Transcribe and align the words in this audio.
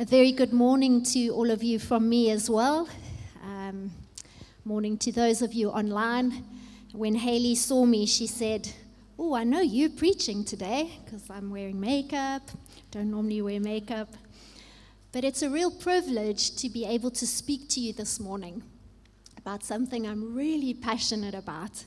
A 0.00 0.04
very 0.06 0.32
good 0.32 0.54
morning 0.54 1.02
to 1.12 1.28
all 1.28 1.50
of 1.50 1.62
you 1.62 1.78
from 1.78 2.08
me 2.08 2.30
as 2.30 2.48
well. 2.48 2.88
Um, 3.44 3.90
morning 4.64 4.96
to 4.96 5.12
those 5.12 5.42
of 5.42 5.52
you 5.52 5.68
online. 5.68 6.42
When 6.94 7.14
Haley 7.14 7.54
saw 7.54 7.84
me, 7.84 8.06
she 8.06 8.26
said, 8.26 8.66
Oh, 9.18 9.34
I 9.34 9.44
know 9.44 9.60
you're 9.60 9.90
preaching 9.90 10.42
today 10.42 10.92
because 11.04 11.28
I'm 11.28 11.50
wearing 11.50 11.78
makeup. 11.78 12.40
Don't 12.90 13.10
normally 13.10 13.42
wear 13.42 13.60
makeup. 13.60 14.08
But 15.12 15.24
it's 15.24 15.42
a 15.42 15.50
real 15.50 15.70
privilege 15.70 16.56
to 16.56 16.70
be 16.70 16.86
able 16.86 17.10
to 17.10 17.26
speak 17.26 17.68
to 17.68 17.80
you 17.80 17.92
this 17.92 18.18
morning 18.18 18.62
about 19.36 19.64
something 19.64 20.06
I'm 20.06 20.34
really 20.34 20.72
passionate 20.72 21.34
about. 21.34 21.84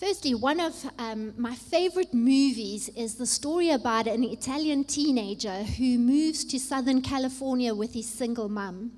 Firstly, 0.00 0.34
one 0.34 0.60
of 0.60 0.90
um, 0.98 1.34
my 1.36 1.54
favorite 1.54 2.14
movies 2.14 2.88
is 2.96 3.16
the 3.16 3.26
story 3.26 3.68
about 3.68 4.06
an 4.06 4.24
Italian 4.24 4.84
teenager 4.84 5.62
who 5.62 5.98
moves 5.98 6.42
to 6.46 6.58
Southern 6.58 7.02
California 7.02 7.74
with 7.74 7.92
his 7.92 8.08
single 8.08 8.48
mum. 8.48 8.92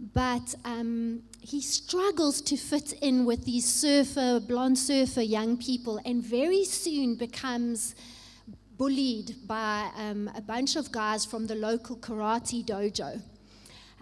But 0.00 0.54
um, 0.64 1.20
he 1.42 1.60
struggles 1.60 2.40
to 2.40 2.56
fit 2.56 2.94
in 3.02 3.26
with 3.26 3.44
these 3.44 3.66
surfer, 3.66 4.40
blonde 4.40 4.78
surfer 4.78 5.20
young 5.20 5.58
people, 5.58 6.00
and 6.06 6.24
very 6.24 6.64
soon 6.64 7.16
becomes 7.16 7.94
bullied 8.78 9.36
by 9.46 9.90
um, 9.98 10.30
a 10.34 10.40
bunch 10.40 10.76
of 10.76 10.90
guys 10.90 11.26
from 11.26 11.46
the 11.46 11.54
local 11.54 11.94
karate 11.94 12.64
dojo. 12.64 13.20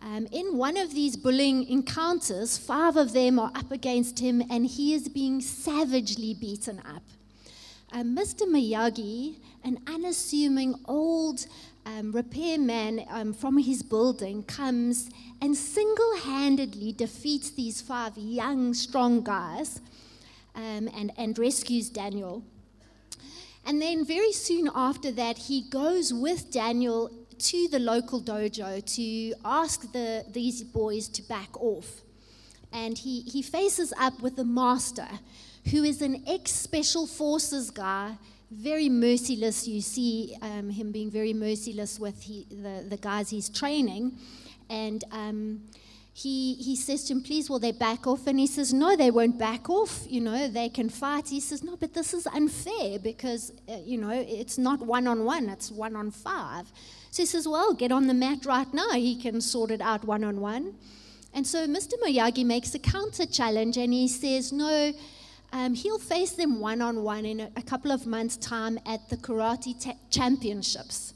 Um, 0.05 0.27
in 0.33 0.59
one 0.59 0.77
of 0.77 0.93
these 0.93 1.17
bullying 1.17 1.67
encounters, 1.67 2.59
five 2.59 2.97
of 2.97 3.15
them 3.15 3.39
are 3.39 3.51
up 3.55 3.73
against 3.73 4.19
him 4.19 4.43
and 4.51 4.67
he 4.67 4.93
is 4.93 5.09
being 5.09 5.41
savagely 5.41 6.35
beaten 6.35 6.79
up. 6.81 7.03
Um, 7.91 8.15
Mr. 8.15 8.43
Miyagi, 8.43 9.37
an 9.65 9.79
unassuming 9.87 10.75
old 10.85 11.47
um, 11.87 12.13
repairman 12.13 13.07
um, 13.09 13.33
from 13.33 13.57
his 13.57 13.83
building, 13.83 14.43
comes 14.43 15.09
and 15.41 15.57
single 15.57 16.19
handedly 16.19 16.93
defeats 16.93 17.53
these 17.53 17.81
five 17.81 18.13
young, 18.19 18.75
strong 18.75 19.23
guys 19.23 19.81
um, 20.55 20.91
and, 20.95 21.13
and 21.17 21.39
rescues 21.39 21.89
Daniel. 21.89 22.43
And 23.67 23.81
then, 23.81 24.05
very 24.05 24.33
soon 24.33 24.69
after 24.75 25.11
that, 25.13 25.39
he 25.39 25.63
goes 25.63 26.13
with 26.13 26.51
Daniel 26.51 27.11
to 27.45 27.69
the 27.69 27.79
local 27.79 28.21
dojo 28.21 28.85
to 28.97 29.35
ask 29.45 29.93
the, 29.93 30.25
these 30.33 30.63
boys 30.63 31.09
to 31.09 31.23
back 31.23 31.61
off. 31.61 32.01
And 32.73 32.97
he, 32.97 33.21
he 33.21 33.43
faces 33.43 33.93
up 34.01 34.21
with 34.21 34.37
the 34.37 34.45
master, 34.45 35.09
who 35.71 35.85
is 35.85 36.03
an 36.03 36.23
ex 36.27 36.51
special 36.53 37.07
forces 37.07 37.71
guy, 37.71 38.17
very 38.51 38.89
merciless. 38.89 39.69
You 39.69 39.81
see 39.81 40.37
um, 40.43 40.71
him 40.71 40.91
being 40.91 41.11
very 41.11 41.33
merciless 41.33 42.01
with 42.01 42.23
he, 42.23 42.47
the, 42.51 42.87
the 42.89 42.97
guys 42.97 43.31
he's 43.31 43.49
training. 43.49 44.19
And 44.71 45.05
um, 45.13 45.61
he, 46.15 46.55
he 46.55 46.77
says 46.77 47.05
to 47.05 47.15
him, 47.15 47.23
Please, 47.23 47.51
will 47.51 47.59
they 47.59 47.73
back 47.73 48.07
off? 48.07 48.27
And 48.27 48.39
he 48.39 48.47
says, 48.47 48.73
No, 48.73 48.97
they 48.97 49.11
won't 49.11 49.37
back 49.37 49.69
off. 49.69 50.07
You 50.09 50.21
know, 50.21 50.49
they 50.49 50.69
can 50.69 50.89
fight. 50.89 51.29
He 51.29 51.41
says, 51.41 51.65
No, 51.65 51.77
but 51.77 51.93
this 51.93 52.15
is 52.15 52.27
unfair 52.29 53.01
because, 53.01 53.53
uh, 53.69 53.79
you 53.85 53.99
know, 53.99 54.11
it's 54.11 54.57
not 54.57 54.81
one 54.81 55.09
on 55.09 55.25
one, 55.25 55.49
it's 55.49 55.73
one 55.73 55.97
on 55.97 56.13
five. 56.13 56.73
So 57.15 57.23
he 57.23 57.27
says, 57.27 57.47
Well, 57.47 57.75
get 57.75 57.93
on 57.93 58.09
the 58.09 58.13
mat 58.13 58.45
right 58.45 58.75
now. 58.75 58.91
He 58.91 59.15
can 59.15 59.41
sort 59.41 59.71
it 59.71 59.81
out 59.81 60.05
one 60.05 60.25
on 60.25 60.41
one. 60.41 60.75
And 61.33 61.47
so 61.47 61.65
Mr. 61.69 61.93
Miyagi 62.05 62.45
makes 62.45 62.75
a 62.75 62.81
counter 62.81 63.25
challenge 63.25 63.77
and 63.77 63.93
he 63.93 64.09
says, 64.09 64.53
No, 64.53 64.93
um, 65.53 65.75
he'll 65.75 66.01
face 66.01 66.33
them 66.33 66.59
one 66.59 66.83
on 66.83 67.05
one 67.05 67.25
in 67.25 67.39
a, 67.39 67.51
a, 67.55 67.63
couple 67.63 67.93
of 67.93 68.05
months' 68.05 68.37
time 68.37 68.81
at 68.85 69.09
the 69.11 69.17
Karate 69.17 69.81
ta- 69.81 69.97
Championships. 70.11 71.15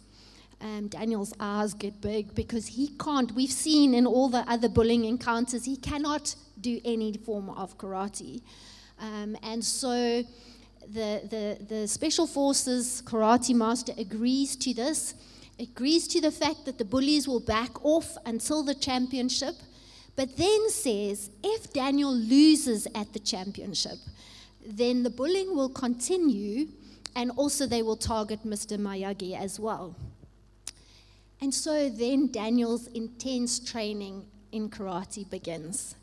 Um, 0.61 0.87
Daniel's 0.87 1.35
eyes 1.41 1.75
get 1.75 2.01
big 2.01 2.33
because 2.33 2.69
he 2.69 2.91
can't. 3.01 3.33
We've 3.33 3.51
seen 3.51 3.93
in 3.93 4.07
all 4.07 4.29
the 4.29 4.49
other 4.49 4.69
bullying 4.69 5.05
encounters, 5.05 5.65
he 5.65 5.77
cannot 5.77 6.37
do 6.61 6.81
any 6.85 7.13
form 7.15 7.51
of 7.51 7.77
karate. 7.77 8.43
Um, 9.01 9.37
and 9.43 9.65
so 9.65 10.23
the, 10.87 11.23
the, 11.29 11.59
the 11.69 11.89
Special 11.89 12.29
Forces 12.29 13.03
karate 13.05 13.53
master 13.53 13.95
agrees 13.99 14.55
to 14.55 14.73
this 14.73 15.15
agrees 15.59 16.07
to 16.09 16.21
the 16.21 16.31
fact 16.31 16.65
that 16.65 16.79
the 16.79 16.85
bullies 16.85 17.27
will 17.27 17.41
back 17.41 17.85
off 17.85 18.17
until 18.25 18.63
the 18.63 18.75
championship, 18.75 19.55
but 20.17 20.37
then 20.37 20.71
says 20.71 21.31
if 21.43 21.73
Daniel 21.73 22.15
loses 22.15 22.87
at 22.95 23.13
the 23.13 23.19
championship, 23.19 23.99
then 24.67 25.03
the 25.03 25.11
bullying 25.11 25.55
will 25.55 25.69
continue 25.69 26.69
and 27.17 27.31
also 27.37 27.67
they 27.67 27.83
will 27.83 27.97
target 27.97 28.45
Mr. 28.45 28.79
Miyagi 28.79 29.39
as 29.39 29.59
well. 29.59 29.95
And 31.41 31.55
so 31.55 31.89
then 31.89 32.31
Daniel's 32.31 32.89
intense 32.89 33.61
training 33.61 34.25
in 34.53 34.69
karate 34.69 35.29
begins. 35.29 35.95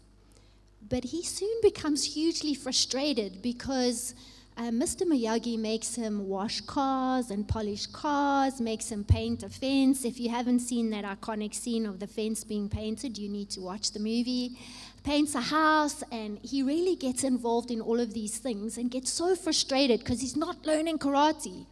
But 0.88 1.04
he 1.04 1.24
soon 1.24 1.62
becomes 1.62 2.16
hugely 2.16 2.54
frustrated 2.54 3.42
because 3.42 4.14
uh, 4.58 4.72
Mr. 4.72 5.02
Miyagi 5.02 5.60
makes 5.60 5.96
him 5.96 6.28
wash 6.28 6.62
cars 6.62 7.30
and 7.30 7.46
polish 7.46 7.88
cars, 7.88 8.62
makes 8.62 8.90
him 8.90 9.04
paint 9.04 9.44
a 9.44 9.50
fence. 9.50 10.06
If 10.06 10.18
you 10.18 10.30
haven't 10.30 10.60
seen 10.60 10.90
that 10.92 11.04
iconic 11.04 11.54
scene 11.54 11.86
of 11.86 12.00
the 12.00 12.08
fence 12.08 12.46
being 12.46 12.70
painted, 12.70 13.18
you 13.18 13.28
need 13.28 13.50
to 13.52 13.60
watch 13.60 13.92
the 13.92 14.00
movie. 14.00 14.58
Paints 15.04 15.36
a 15.36 15.42
house, 15.42 16.04
and 16.10 16.40
he 16.42 16.64
really 16.64 16.96
gets 16.96 17.26
involved 17.26 17.70
in 17.70 17.82
all 17.82 18.00
of 18.00 18.14
these 18.14 18.38
things 18.38 18.78
and 18.78 18.90
gets 18.90 19.12
so 19.12 19.36
frustrated 19.36 20.00
because 20.00 20.22
he's 20.22 20.38
not 20.38 20.66
learning 20.66 21.00
karate. 21.00 21.66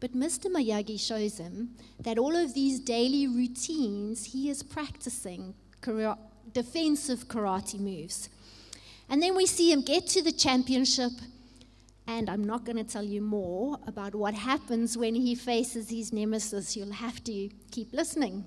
But 0.00 0.14
Mr. 0.16 0.46
Miyagi 0.46 0.98
shows 0.98 1.38
him 1.38 1.76
that 2.00 2.18
all 2.18 2.34
of 2.34 2.54
these 2.54 2.80
daily 2.80 3.28
routines 3.28 4.32
he 4.32 4.48
is 4.48 4.62
practicing 4.62 5.54
defensive 6.52 7.28
karate 7.28 7.78
moves. 7.78 8.28
And 9.08 9.22
then 9.22 9.36
we 9.36 9.46
see 9.46 9.70
him 9.70 9.82
get 9.82 10.06
to 10.08 10.22
the 10.22 10.32
championship 10.32 11.12
and 12.18 12.28
I'm 12.28 12.44
not 12.44 12.64
going 12.64 12.76
to 12.76 12.84
tell 12.84 13.04
you 13.04 13.22
more 13.22 13.78
about 13.86 14.14
what 14.14 14.34
happens 14.34 14.98
when 14.98 15.14
he 15.14 15.34
faces 15.34 15.88
his 15.88 16.12
nemesis. 16.12 16.76
You'll 16.76 16.92
have 16.92 17.24
to 17.24 17.48
keep 17.70 17.92
listening. 17.92 18.44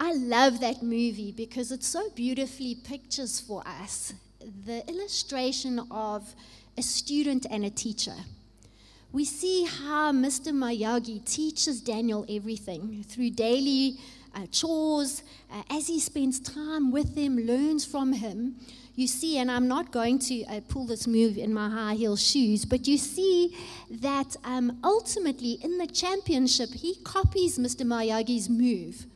I 0.00 0.14
love 0.14 0.60
that 0.60 0.82
movie 0.82 1.32
because 1.32 1.70
it 1.70 1.84
so 1.84 2.08
beautifully 2.10 2.74
pictures 2.74 3.40
for 3.40 3.62
us 3.66 4.14
the 4.66 4.84
illustration 4.88 5.80
of 5.90 6.34
a 6.76 6.82
student 6.82 7.46
and 7.50 7.64
a 7.64 7.70
teacher. 7.70 8.16
We 9.12 9.24
see 9.24 9.64
how 9.64 10.12
Mr. 10.12 10.50
Miyagi 10.52 11.24
teaches 11.24 11.80
Daniel 11.80 12.24
everything 12.28 13.04
through 13.06 13.30
daily 13.30 13.98
uh, 14.34 14.46
chores, 14.50 15.22
uh, 15.52 15.62
as 15.70 15.86
he 15.86 16.00
spends 16.00 16.40
time 16.40 16.90
with 16.90 17.14
him, 17.14 17.36
learns 17.36 17.84
from 17.84 18.14
him 18.14 18.56
you 18.94 19.06
see, 19.06 19.38
and 19.38 19.50
I'm 19.50 19.68
not 19.68 19.90
going 19.90 20.18
to 20.20 20.44
uh, 20.44 20.60
pull 20.68 20.86
this 20.86 21.06
move 21.06 21.38
in 21.38 21.52
my 21.54 21.68
high 21.70 21.94
heel 21.94 22.16
shoes, 22.16 22.64
but 22.64 22.86
you 22.86 22.98
see 22.98 23.56
that 23.90 24.36
um, 24.44 24.78
ultimately 24.84 25.58
in 25.62 25.78
the 25.78 25.86
championship, 25.86 26.70
he 26.70 26.96
copies 27.02 27.58
Mr. 27.58 27.86
Miyagi's 27.86 28.50
move. 28.50 29.06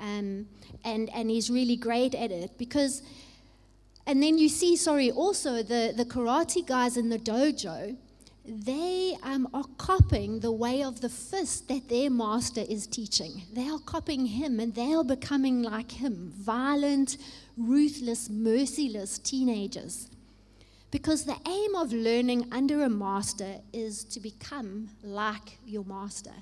Um, 0.00 0.46
and, 0.84 1.10
and 1.14 1.30
he's 1.30 1.50
really 1.50 1.76
great 1.76 2.14
at 2.14 2.30
it 2.30 2.56
because, 2.58 3.02
and 4.06 4.22
then 4.22 4.38
you 4.38 4.48
see, 4.48 4.76
sorry, 4.76 5.10
also 5.10 5.62
the, 5.62 5.92
the 5.96 6.04
karate 6.04 6.66
guys 6.66 6.96
in 6.96 7.10
the 7.10 7.18
dojo, 7.18 7.96
they 8.44 9.16
um, 9.22 9.46
are 9.54 9.66
copying 9.76 10.40
the 10.40 10.50
way 10.50 10.82
of 10.82 11.00
the 11.02 11.08
fist 11.08 11.68
that 11.68 11.88
their 11.88 12.10
master 12.10 12.64
is 12.68 12.86
teaching. 12.86 13.42
They 13.52 13.68
are 13.68 13.78
copying 13.78 14.26
him 14.26 14.58
and 14.58 14.74
they 14.74 14.92
are 14.92 15.04
becoming 15.04 15.62
like 15.62 15.92
him 15.92 16.32
violent, 16.36 17.16
ruthless, 17.56 18.28
merciless 18.30 19.18
teenagers. 19.18 20.08
Because 20.90 21.24
the 21.24 21.36
aim 21.46 21.74
of 21.76 21.92
learning 21.92 22.48
under 22.50 22.82
a 22.82 22.88
master 22.88 23.60
is 23.72 24.04
to 24.04 24.20
become 24.20 24.90
like 25.02 25.58
your 25.64 25.84
master. 25.84 26.34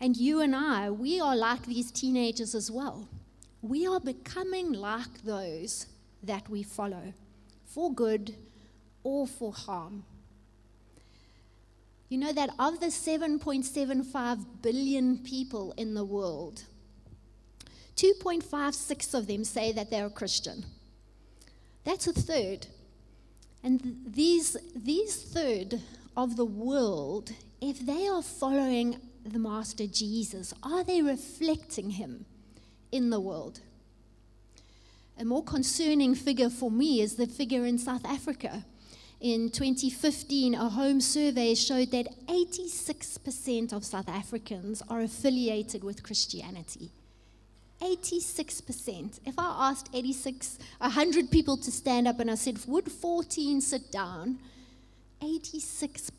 And 0.00 0.16
you 0.16 0.40
and 0.40 0.54
I, 0.54 0.90
we 0.90 1.20
are 1.20 1.36
like 1.36 1.66
these 1.66 1.90
teenagers 1.90 2.54
as 2.54 2.70
well. 2.70 3.08
We 3.62 3.86
are 3.86 4.00
becoming 4.00 4.72
like 4.72 5.22
those 5.24 5.86
that 6.22 6.48
we 6.48 6.62
follow, 6.62 7.12
for 7.66 7.92
good 7.92 8.34
or 9.02 9.26
for 9.26 9.52
harm. 9.52 10.04
You 12.08 12.18
know 12.18 12.32
that 12.32 12.50
of 12.58 12.80
the 12.80 12.86
7.75 12.86 14.44
billion 14.62 15.18
people 15.18 15.72
in 15.76 15.94
the 15.94 16.04
world, 16.04 16.64
2.56 18.00 19.12
of 19.12 19.26
them 19.26 19.44
say 19.44 19.72
that 19.72 19.90
they're 19.90 20.06
a 20.06 20.10
Christian. 20.10 20.64
That's 21.84 22.06
a 22.06 22.14
third. 22.14 22.66
And 23.62 24.04
these, 24.06 24.56
these 24.74 25.22
third 25.22 25.82
of 26.16 26.36
the 26.36 26.46
world, 26.46 27.30
if 27.60 27.78
they 27.78 28.08
are 28.08 28.22
following 28.22 28.96
the 29.22 29.38
Master 29.38 29.86
Jesus, 29.86 30.54
are 30.62 30.82
they 30.82 31.02
reflecting 31.02 31.90
him 31.90 32.24
in 32.90 33.10
the 33.10 33.20
world? 33.20 33.60
A 35.18 35.24
more 35.26 35.44
concerning 35.44 36.14
figure 36.14 36.48
for 36.48 36.70
me 36.70 37.02
is 37.02 37.16
the 37.16 37.26
figure 37.26 37.66
in 37.66 37.76
South 37.76 38.06
Africa. 38.06 38.64
in 39.20 39.50
2015, 39.50 40.54
a 40.54 40.70
home 40.70 41.02
survey 41.02 41.54
showed 41.54 41.90
that 41.90 42.08
86% 42.28 43.74
of 43.74 43.84
South 43.84 44.08
Africans 44.08 44.82
are 44.88 45.02
affiliated 45.02 45.84
with 45.84 46.02
Christianity. 46.02 46.92
86%. 47.82 49.20
If 49.24 49.38
I 49.38 49.70
asked 49.70 49.88
86, 49.94 50.58
100 50.78 51.30
people 51.30 51.56
to 51.56 51.70
stand 51.70 52.06
up 52.06 52.20
and 52.20 52.30
I 52.30 52.34
said, 52.34 52.58
would 52.66 52.90
14 52.90 53.60
sit 53.60 53.90
down? 53.90 54.38
86 55.22 56.10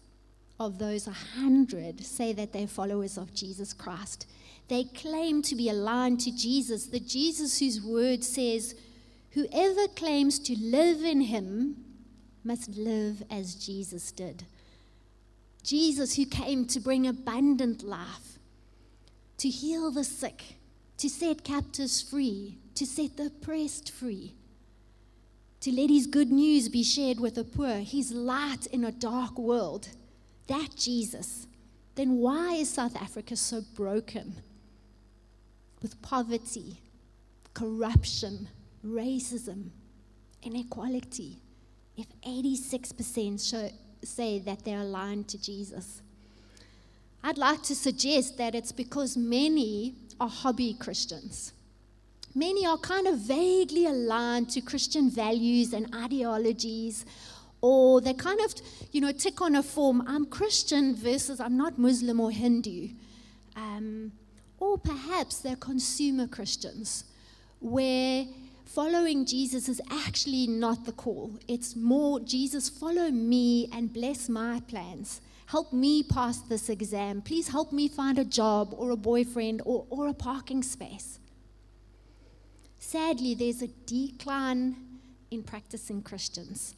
of 0.59 0.77
those 0.77 1.07
100 1.07 2.05
say 2.05 2.33
that 2.33 2.53
they're 2.53 2.67
followers 2.67 3.17
of 3.17 3.33
Jesus 3.33 3.73
Christ. 3.73 4.27
They 4.67 4.85
claim 4.85 5.41
to 5.43 5.55
be 5.55 5.69
aligned 5.69 6.19
to 6.21 6.31
Jesus, 6.31 6.87
the 6.87 6.99
Jesus 6.99 7.59
whose 7.59 7.81
word 7.81 8.23
says, 8.23 8.75
Whoever 9.31 9.87
claims 9.87 10.39
to 10.39 10.55
live 10.57 11.03
in 11.03 11.21
him 11.21 11.77
must 12.43 12.69
live 12.75 13.23
as 13.29 13.55
Jesus 13.55 14.11
did. 14.11 14.45
Jesus, 15.63 16.15
who 16.15 16.25
came 16.25 16.65
to 16.65 16.79
bring 16.79 17.07
abundant 17.07 17.83
life, 17.83 18.39
to 19.37 19.49
heal 19.49 19.91
the 19.91 20.03
sick, 20.03 20.55
to 21.01 21.09
set 21.09 21.43
captives 21.43 21.99
free, 21.99 22.59
to 22.75 22.85
set 22.85 23.17
the 23.17 23.25
oppressed 23.25 23.89
free, 23.89 24.35
to 25.59 25.71
let 25.71 25.89
his 25.89 26.05
good 26.05 26.31
news 26.31 26.69
be 26.69 26.83
shared 26.83 27.19
with 27.19 27.33
the 27.33 27.43
poor, 27.43 27.77
his 27.77 28.11
light 28.11 28.67
in 28.67 28.83
a 28.83 28.91
dark 28.91 29.35
world. 29.35 29.89
That 30.45 30.75
Jesus. 30.77 31.47
Then 31.95 32.17
why 32.17 32.53
is 32.53 32.69
South 32.69 32.95
Africa 32.95 33.35
so 33.35 33.63
broken? 33.73 34.35
With 35.81 35.99
poverty, 36.03 36.77
corruption, 37.55 38.47
racism, 38.85 39.71
inequality, 40.43 41.39
if 41.97 42.05
86% 42.21 43.49
show, 43.49 43.71
say 44.03 44.37
that 44.37 44.63
they're 44.63 44.81
aligned 44.81 45.29
to 45.29 45.41
Jesus? 45.41 46.03
I'd 47.23 47.39
like 47.39 47.63
to 47.63 47.75
suggest 47.75 48.37
that 48.37 48.53
it's 48.53 48.71
because 48.71 49.17
many 49.17 49.95
are 50.21 50.29
hobby 50.29 50.75
Christians. 50.75 51.51
Many 52.35 52.65
are 52.65 52.77
kind 52.77 53.07
of 53.07 53.17
vaguely 53.17 53.87
aligned 53.87 54.49
to 54.51 54.61
Christian 54.61 55.09
values 55.09 55.73
and 55.73 55.93
ideologies, 55.93 57.05
or 57.59 57.99
they 58.01 58.13
kind 58.13 58.39
of, 58.39 58.53
you 58.91 59.01
know, 59.01 59.11
tick 59.11 59.41
on 59.41 59.55
a 59.55 59.63
form 59.63 60.03
I'm 60.07 60.25
Christian 60.27 60.95
versus 60.95 61.39
I'm 61.39 61.57
not 61.57 61.77
Muslim 61.77 62.19
or 62.19 62.31
Hindu. 62.31 62.89
Um, 63.55 64.11
or 64.59 64.77
perhaps 64.77 65.39
they're 65.39 65.55
consumer 65.55 66.27
Christians, 66.27 67.03
where 67.59 68.25
following 68.65 69.25
Jesus 69.25 69.67
is 69.67 69.81
actually 69.89 70.45
not 70.45 70.85
the 70.85 70.91
call. 70.91 71.31
It's 71.47 71.75
more, 71.75 72.19
Jesus, 72.19 72.69
follow 72.69 73.09
me 73.09 73.69
and 73.73 73.91
bless 73.91 74.29
my 74.29 74.61
plans. 74.67 75.19
Help 75.51 75.73
me 75.73 76.01
pass 76.01 76.39
this 76.39 76.69
exam. 76.69 77.21
Please 77.21 77.49
help 77.49 77.73
me 77.73 77.87
find 77.87 78.17
a 78.17 78.23
job 78.23 78.73
or 78.77 78.91
a 78.91 78.95
boyfriend 78.95 79.61
or, 79.65 79.85
or 79.89 80.07
a 80.07 80.13
parking 80.13 80.63
space. 80.63 81.19
Sadly, 82.79 83.35
there's 83.35 83.61
a 83.61 83.67
decline 83.67 84.75
in 85.29 85.43
practicing 85.43 86.01
Christians. 86.01 86.75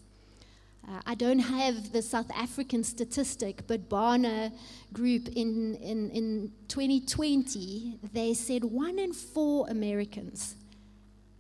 Uh, 0.90 1.02
I 1.06 1.16
don't 1.16 1.40
have 1.40 1.94
the 1.94 2.02
South 2.02 2.30
African 2.36 2.84
statistic, 2.84 3.66
but 3.68 3.88
Barna 3.90 4.52
Group 4.92 5.28
in, 5.30 5.76
in, 5.76 6.10
in 6.10 6.52
2020, 6.68 8.00
they 8.12 8.34
said 8.34 8.64
one 8.64 8.98
in 8.98 9.14
four 9.14 9.68
Americans 9.70 10.56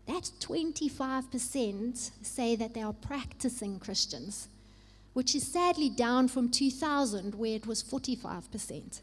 that's 0.05 0.31
25% 0.31 2.11
say 2.21 2.55
that 2.55 2.73
they 2.73 2.81
are 2.81 2.93
practicing 2.93 3.79
Christians, 3.79 4.49
which 5.13 5.35
is 5.35 5.45
sadly 5.45 5.89
down 5.89 6.27
from 6.27 6.49
2000, 6.49 7.35
where 7.35 7.55
it 7.55 7.65
was 7.65 7.83
45%. 7.83 9.01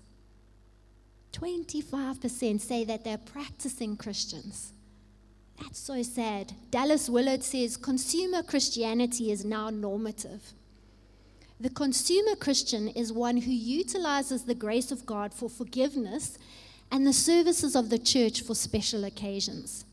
25% 1.33 2.61
say 2.61 2.85
that 2.85 3.05
they're 3.05 3.19
practicing 3.19 3.97
Christians. 3.97 4.73
That's 5.61 5.79
so 5.79 6.03
sad. 6.03 6.53
Dallas 6.71 7.09
Willard 7.09 7.45
says 7.45 7.77
consumer 7.77 8.43
Christianity 8.43 9.31
is 9.31 9.45
now 9.45 9.71
normative. 9.71 10.53
The 11.61 11.71
consumer 11.71 12.35
Christian 12.35 12.89
is 12.89 13.13
one 13.13 13.37
who 13.37 13.53
utilizes 13.53 14.45
the 14.45 14.55
grace 14.55 14.91
of 14.91 15.05
God 15.05 15.35
for 15.35 15.51
forgiveness 15.51 16.39
and 16.91 17.07
the 17.07 17.13
services 17.13 17.77
of 17.77 17.91
the 17.91 17.99
church 17.99 18.43
for 18.43 18.55
special 18.55 19.05
occasions 19.05 19.85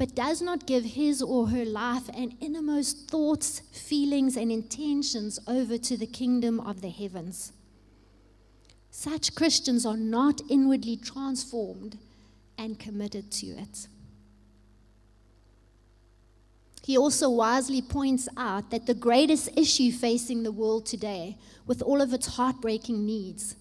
but 0.00 0.14
does 0.14 0.40
not 0.40 0.66
give 0.66 0.82
his 0.82 1.20
or 1.20 1.48
her 1.48 1.66
life 1.66 2.08
and 2.14 2.34
innermost 2.40 3.10
thoughts, 3.10 3.60
feelings, 3.70 4.34
and 4.34 4.50
intentions 4.50 5.38
over 5.46 5.76
to 5.76 5.94
the 5.94 6.06
kingdom 6.06 6.58
of 6.58 6.80
the 6.80 6.88
heavens. 6.88 7.52
Such 8.90 9.34
Christians 9.34 9.84
are 9.84 9.98
not 9.98 10.40
inwardly 10.48 10.96
transformed 10.96 11.98
and 12.56 12.78
committed 12.78 13.30
to 13.32 13.48
it. 13.48 13.88
He 16.82 16.96
also 16.96 17.28
wisely 17.28 17.82
points 17.82 18.26
out 18.38 18.70
that 18.70 18.86
the 18.86 18.94
greatest 18.94 19.50
issue 19.54 19.92
facing 19.92 20.44
the 20.44 20.50
world 20.50 20.86
today, 20.86 21.36
with 21.66 21.82
all 21.82 22.00
of 22.00 22.14
its 22.14 22.36
heartbreaking 22.36 23.04
needs, 23.04 23.54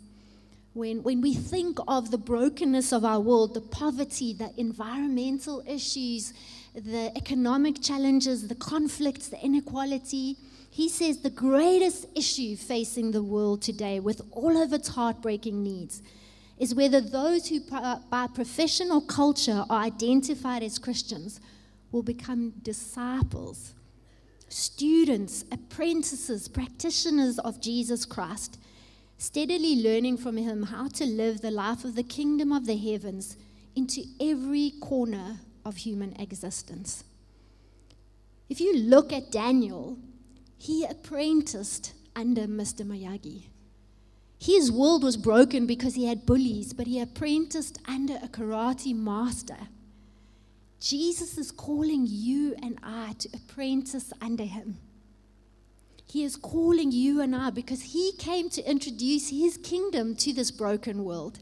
when, 0.79 1.03
when 1.03 1.19
we 1.19 1.33
think 1.33 1.77
of 1.89 2.09
the 2.09 2.17
brokenness 2.17 2.93
of 2.93 3.03
our 3.03 3.19
world, 3.19 3.53
the 3.53 3.61
poverty, 3.61 4.33
the 4.33 4.49
environmental 4.57 5.61
issues, 5.67 6.33
the 6.73 7.11
economic 7.17 7.81
challenges, 7.81 8.47
the 8.47 8.55
conflicts, 8.55 9.27
the 9.27 9.43
inequality, 9.43 10.37
he 10.71 10.87
says 10.87 11.21
the 11.21 11.29
greatest 11.29 12.05
issue 12.15 12.55
facing 12.55 13.11
the 13.11 13.21
world 13.21 13.61
today, 13.61 13.99
with 13.99 14.21
all 14.31 14.61
of 14.61 14.71
its 14.71 14.87
heartbreaking 14.87 15.61
needs, 15.61 16.01
is 16.57 16.73
whether 16.73 17.01
those 17.01 17.49
who, 17.49 17.59
uh, 17.73 17.99
by 18.09 18.27
profession 18.27 18.89
or 18.89 19.01
culture, 19.01 19.65
are 19.69 19.81
identified 19.81 20.63
as 20.63 20.79
Christians 20.79 21.41
will 21.91 22.03
become 22.03 22.53
disciples, 22.61 23.73
students, 24.47 25.43
apprentices, 25.51 26.47
practitioners 26.47 27.37
of 27.39 27.59
Jesus 27.59 28.05
Christ 28.05 28.57
steadily 29.19 29.75
learning 29.75 30.15
from 30.15 30.37
him 30.37 30.63
how 30.63 30.87
to 30.87 31.05
live 31.05 31.41
the 31.41 31.51
life 31.51 31.83
of 31.83 31.95
the 31.95 32.03
kingdom 32.03 32.53
of 32.53 32.65
the 32.65 32.77
heavens 32.77 33.35
into 33.75 34.01
every 34.19 34.71
corner 34.81 35.41
of 35.65 35.75
human 35.75 36.15
existence. 36.17 37.03
If 38.47 38.61
you 38.61 38.77
look 38.77 39.11
at 39.11 39.29
Daniel, 39.29 39.97
he 40.57 40.85
apprenticed 40.85 41.93
under 42.15 42.47
Mr. 42.47 42.85
Miyagi. 42.85 43.43
His 44.39 44.71
world 44.71 45.03
was 45.03 45.17
broken 45.17 45.65
because 45.65 45.95
he 45.95 46.05
had 46.05 46.25
bullies, 46.25 46.71
but 46.71 46.87
he 46.87 47.01
apprenticed 47.01 47.77
under 47.85 48.15
a 48.23 48.29
karate 48.29 48.95
master. 48.95 49.67
Jesus 50.79 51.37
is 51.37 51.51
calling 51.51 52.07
you 52.07 52.55
and 52.63 52.79
I 52.81 53.15
to 53.19 53.29
apprentice 53.33 54.13
under 54.21 54.45
him. 54.45 54.77
He 56.09 56.23
is 56.23 56.35
calling 56.35 56.91
you 56.91 57.21
and 57.21 57.35
I 57.35 57.51
because 57.51 57.81
He 57.81 58.13
came 58.17 58.49
to 58.49 58.69
introduce 58.69 59.29
His 59.29 59.57
kingdom 59.57 60.15
to 60.17 60.33
this 60.33 60.49
broken 60.49 61.03
world. 61.03 61.39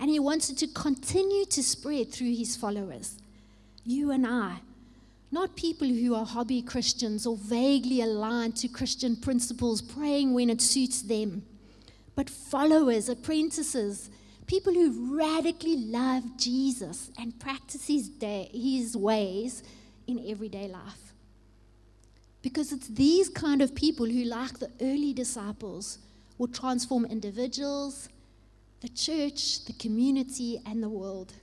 And 0.00 0.10
He 0.10 0.18
wants 0.18 0.50
it 0.50 0.58
to 0.58 0.66
continue 0.66 1.44
to 1.46 1.62
spread 1.62 2.10
through 2.10 2.34
His 2.34 2.56
followers. 2.56 3.18
You 3.84 4.10
and 4.10 4.26
I. 4.26 4.56
Not 5.32 5.54
people 5.54 5.86
who 5.86 6.14
are 6.16 6.26
hobby 6.26 6.60
Christians 6.60 7.24
or 7.24 7.36
vaguely 7.36 8.00
aligned 8.00 8.56
to 8.56 8.68
Christian 8.68 9.14
principles, 9.14 9.80
praying 9.80 10.34
when 10.34 10.50
it 10.50 10.60
suits 10.60 11.02
them, 11.02 11.44
but 12.16 12.28
followers, 12.28 13.08
apprentices, 13.08 14.10
people 14.46 14.74
who 14.74 15.16
radically 15.16 15.76
love 15.76 16.36
Jesus 16.36 17.12
and 17.16 17.38
practice 17.38 17.86
his, 17.86 18.08
day, 18.08 18.50
his 18.52 18.96
ways 18.96 19.62
in 20.08 20.28
everyday 20.28 20.66
life. 20.66 21.09
Because 22.42 22.72
it's 22.72 22.88
these 22.88 23.28
kind 23.28 23.60
of 23.60 23.74
people 23.74 24.06
who, 24.06 24.24
like 24.24 24.58
the 24.58 24.70
early 24.80 25.12
disciples, 25.12 25.98
will 26.38 26.48
transform 26.48 27.04
individuals, 27.04 28.08
the 28.80 28.88
church, 28.88 29.64
the 29.66 29.74
community, 29.74 30.60
and 30.64 30.82
the 30.82 30.88
world. 30.88 31.34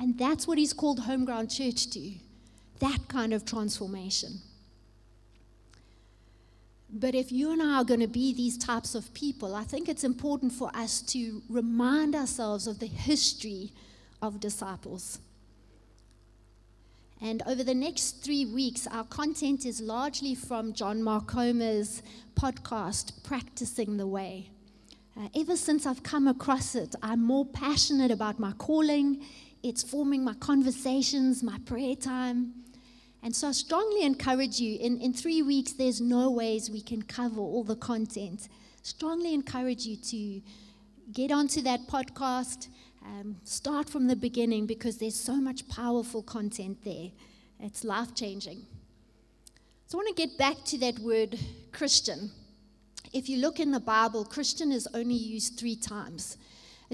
And 0.00 0.18
that's 0.18 0.46
what 0.46 0.58
he's 0.58 0.72
called 0.72 1.00
Homeground 1.00 1.50
Church 1.50 1.90
to 1.90 2.12
that 2.80 2.98
kind 3.08 3.32
of 3.32 3.44
transformation. 3.44 4.40
But 6.90 7.14
if 7.14 7.32
you 7.32 7.52
and 7.52 7.60
I 7.60 7.78
are 7.78 7.84
going 7.84 8.00
to 8.00 8.06
be 8.06 8.32
these 8.32 8.56
types 8.56 8.94
of 8.94 9.12
people, 9.14 9.54
I 9.54 9.64
think 9.64 9.88
it's 9.88 10.04
important 10.04 10.52
for 10.52 10.70
us 10.74 11.02
to 11.02 11.42
remind 11.48 12.14
ourselves 12.14 12.66
of 12.66 12.78
the 12.78 12.86
history 12.86 13.72
of 14.22 14.40
disciples. 14.40 15.18
And 17.24 17.42
over 17.46 17.64
the 17.64 17.74
next 17.74 18.22
three 18.22 18.44
weeks, 18.44 18.86
our 18.86 19.04
content 19.04 19.64
is 19.64 19.80
largely 19.80 20.34
from 20.34 20.74
John 20.74 21.02
Mark 21.02 21.28
podcast, 21.28 23.24
Practicing 23.24 23.96
the 23.96 24.06
Way. 24.06 24.50
Uh, 25.18 25.28
ever 25.34 25.56
since 25.56 25.86
I've 25.86 26.02
come 26.02 26.28
across 26.28 26.74
it, 26.74 26.94
I'm 27.02 27.24
more 27.24 27.46
passionate 27.46 28.10
about 28.10 28.38
my 28.38 28.52
calling. 28.52 29.24
It's 29.62 29.82
forming 29.82 30.22
my 30.22 30.34
conversations, 30.34 31.42
my 31.42 31.56
prayer 31.64 31.96
time. 31.96 32.52
And 33.22 33.34
so 33.34 33.48
I 33.48 33.52
strongly 33.52 34.02
encourage 34.02 34.60
you 34.60 34.78
in, 34.78 35.00
in 35.00 35.14
three 35.14 35.40
weeks, 35.40 35.72
there's 35.72 36.02
no 36.02 36.30
ways 36.30 36.70
we 36.70 36.82
can 36.82 37.00
cover 37.00 37.40
all 37.40 37.64
the 37.64 37.76
content. 37.76 38.50
Strongly 38.82 39.32
encourage 39.32 39.86
you 39.86 39.96
to 39.96 40.42
get 41.10 41.32
onto 41.32 41.62
that 41.62 41.86
podcast, 41.88 42.68
um, 43.04 43.36
start 43.44 43.88
from 43.88 44.06
the 44.06 44.16
beginning 44.16 44.66
because 44.66 44.98
there's 44.98 45.14
so 45.14 45.34
much 45.36 45.68
powerful 45.68 46.22
content 46.22 46.84
there. 46.84 47.10
It's 47.60 47.84
life 47.84 48.14
changing. 48.14 48.66
So 49.86 49.98
I 49.98 50.02
want 50.02 50.16
to 50.16 50.26
get 50.26 50.38
back 50.38 50.64
to 50.66 50.78
that 50.78 50.98
word 50.98 51.38
Christian. 51.72 52.30
If 53.12 53.28
you 53.28 53.38
look 53.38 53.60
in 53.60 53.70
the 53.70 53.80
Bible, 53.80 54.24
Christian 54.24 54.72
is 54.72 54.88
only 54.94 55.14
used 55.14 55.58
three 55.58 55.76
times. 55.76 56.36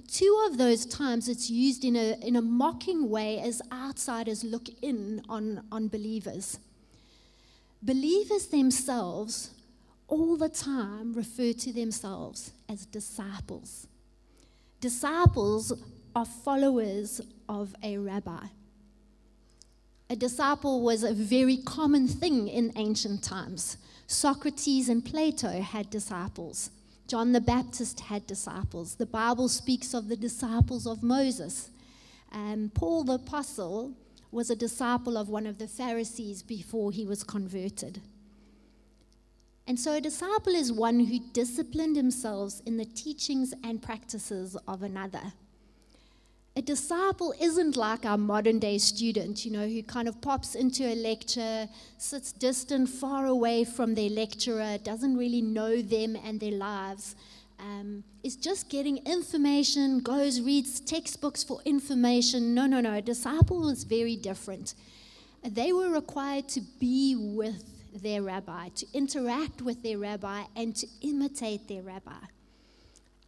Two 0.08 0.46
of 0.46 0.56
those 0.56 0.86
times 0.86 1.28
it's 1.28 1.50
used 1.50 1.84
in 1.84 1.94
a, 1.96 2.16
in 2.26 2.36
a 2.36 2.42
mocking 2.42 3.10
way 3.10 3.38
as 3.40 3.60
outsiders 3.72 4.42
look 4.42 4.68
in 4.82 5.22
on, 5.28 5.62
on 5.70 5.88
believers. 5.88 6.58
Believers 7.82 8.46
themselves 8.46 9.50
all 10.08 10.36
the 10.36 10.48
time 10.48 11.12
refer 11.12 11.52
to 11.52 11.72
themselves 11.72 12.52
as 12.68 12.86
disciples. 12.86 13.86
Disciples 14.80 15.72
are 16.14 16.24
followers 16.24 17.20
of 17.48 17.74
a 17.82 17.98
rabbi. 17.98 18.46
A 20.08 20.16
disciple 20.16 20.82
was 20.82 21.04
a 21.04 21.12
very 21.12 21.56
common 21.58 22.08
thing 22.08 22.48
in 22.48 22.72
ancient 22.76 23.22
times. 23.22 23.76
Socrates 24.06 24.88
and 24.88 25.04
Plato 25.04 25.60
had 25.60 25.88
disciples. 25.88 26.70
John 27.06 27.32
the 27.32 27.40
Baptist 27.40 28.00
had 28.00 28.26
disciples. 28.26 28.96
The 28.96 29.06
Bible 29.06 29.48
speaks 29.48 29.94
of 29.94 30.08
the 30.08 30.16
disciples 30.16 30.86
of 30.86 31.02
Moses. 31.02 31.70
Um, 32.32 32.70
Paul 32.74 33.04
the 33.04 33.14
Apostle 33.14 33.92
was 34.32 34.50
a 34.50 34.56
disciple 34.56 35.16
of 35.16 35.28
one 35.28 35.46
of 35.46 35.58
the 35.58 35.68
Pharisees 35.68 36.42
before 36.42 36.92
he 36.92 37.06
was 37.06 37.22
converted. 37.22 38.00
And 39.66 39.78
so 39.78 39.92
a 39.92 40.00
disciple 40.00 40.54
is 40.54 40.72
one 40.72 40.98
who 41.00 41.20
disciplined 41.32 41.96
themselves 41.96 42.62
in 42.66 42.76
the 42.76 42.84
teachings 42.84 43.54
and 43.62 43.80
practices 43.80 44.56
of 44.66 44.82
another. 44.82 45.32
A 46.56 46.62
disciple 46.62 47.32
isn't 47.40 47.76
like 47.76 48.04
our 48.04 48.18
modern 48.18 48.58
day 48.58 48.78
student, 48.78 49.44
you 49.44 49.52
know, 49.52 49.68
who 49.68 49.84
kind 49.84 50.08
of 50.08 50.20
pops 50.20 50.56
into 50.56 50.84
a 50.84 50.96
lecture, 50.96 51.68
sits 51.96 52.32
distant, 52.32 52.88
far 52.88 53.26
away 53.26 53.62
from 53.62 53.94
their 53.94 54.10
lecturer, 54.10 54.76
doesn't 54.82 55.16
really 55.16 55.42
know 55.42 55.80
them 55.80 56.16
and 56.24 56.40
their 56.40 56.52
lives, 56.52 57.14
um, 57.60 58.02
is 58.24 58.34
just 58.34 58.68
getting 58.68 58.98
information, 59.06 60.00
goes, 60.00 60.40
reads 60.40 60.80
textbooks 60.80 61.44
for 61.44 61.60
information. 61.64 62.52
No, 62.52 62.66
no, 62.66 62.80
no. 62.80 62.94
A 62.94 63.02
disciple 63.02 63.60
was 63.60 63.84
very 63.84 64.16
different. 64.16 64.74
They 65.44 65.72
were 65.72 65.88
required 65.88 66.48
to 66.50 66.62
be 66.80 67.14
with 67.16 67.62
their 68.02 68.22
rabbi, 68.22 68.70
to 68.70 68.86
interact 68.92 69.62
with 69.62 69.82
their 69.84 69.98
rabbi, 69.98 70.42
and 70.56 70.74
to 70.76 70.86
imitate 71.02 71.68
their 71.68 71.82
rabbi. 71.82 72.24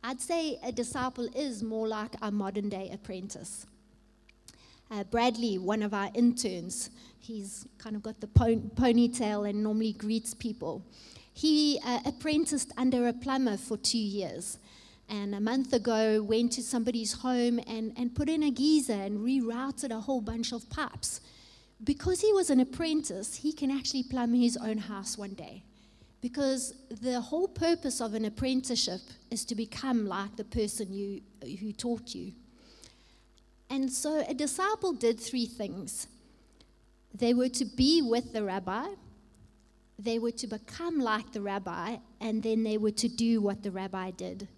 I'd 0.04 0.20
say 0.20 0.58
a 0.64 0.72
disciple 0.72 1.28
is 1.34 1.62
more 1.62 1.86
like 1.86 2.14
a 2.20 2.30
modern 2.30 2.68
day 2.68 2.90
apprentice. 2.92 3.66
Uh, 4.90 5.04
Bradley, 5.04 5.58
one 5.58 5.82
of 5.82 5.94
our 5.94 6.10
interns, 6.12 6.90
he's 7.18 7.66
kind 7.78 7.94
of 7.94 8.02
got 8.02 8.20
the 8.20 8.26
ponytail 8.26 9.48
and 9.48 9.62
normally 9.62 9.92
greets 9.92 10.34
people. 10.34 10.84
He 11.32 11.80
uh, 11.84 12.00
apprenticed 12.04 12.72
under 12.76 13.08
a 13.08 13.12
plumber 13.12 13.56
for 13.56 13.76
two 13.76 13.96
years. 13.96 14.58
And 15.08 15.34
a 15.34 15.40
month 15.40 15.72
ago, 15.72 16.22
went 16.22 16.52
to 16.52 16.62
somebody's 16.62 17.12
home 17.12 17.60
and, 17.66 17.92
and 17.96 18.14
put 18.14 18.28
in 18.28 18.42
a 18.42 18.50
geyser 18.50 18.92
and 18.92 19.20
rerouted 19.20 19.90
a 19.90 20.00
whole 20.00 20.20
bunch 20.20 20.52
of 20.52 20.68
pipes. 20.68 21.20
Because 21.82 22.20
he 22.20 22.32
was 22.32 22.50
an 22.50 22.60
apprentice, 22.60 23.36
he 23.36 23.52
can 23.52 23.70
actually 23.70 24.02
plumb 24.02 24.34
his 24.34 24.56
own 24.56 24.78
house 24.78 25.16
one 25.16 25.34
day. 25.34 25.62
Because 26.22 26.74
the 26.88 27.20
whole 27.20 27.48
purpose 27.48 28.00
of 28.00 28.14
an 28.14 28.24
apprenticeship 28.24 29.00
is 29.30 29.44
to 29.44 29.54
become 29.54 30.06
like 30.06 30.36
the 30.36 30.44
person 30.44 30.94
you, 30.94 31.20
who 31.42 31.72
taught 31.72 32.14
you. 32.14 32.32
And 33.68 33.92
so 33.92 34.24
a 34.26 34.32
disciple 34.32 34.92
did 34.92 35.20
three 35.20 35.46
things 35.46 36.06
they 37.14 37.34
were 37.34 37.48
to 37.50 37.66
be 37.66 38.00
with 38.00 38.32
the 38.32 38.42
rabbi, 38.42 38.86
they 39.98 40.18
were 40.18 40.30
to 40.30 40.46
become 40.46 40.98
like 40.98 41.32
the 41.32 41.42
rabbi, 41.42 41.96
and 42.20 42.42
then 42.42 42.62
they 42.62 42.78
were 42.78 42.90
to 42.92 43.08
do 43.08 43.42
what 43.42 43.62
the 43.62 43.70
rabbi 43.70 44.10
did. 44.10 44.48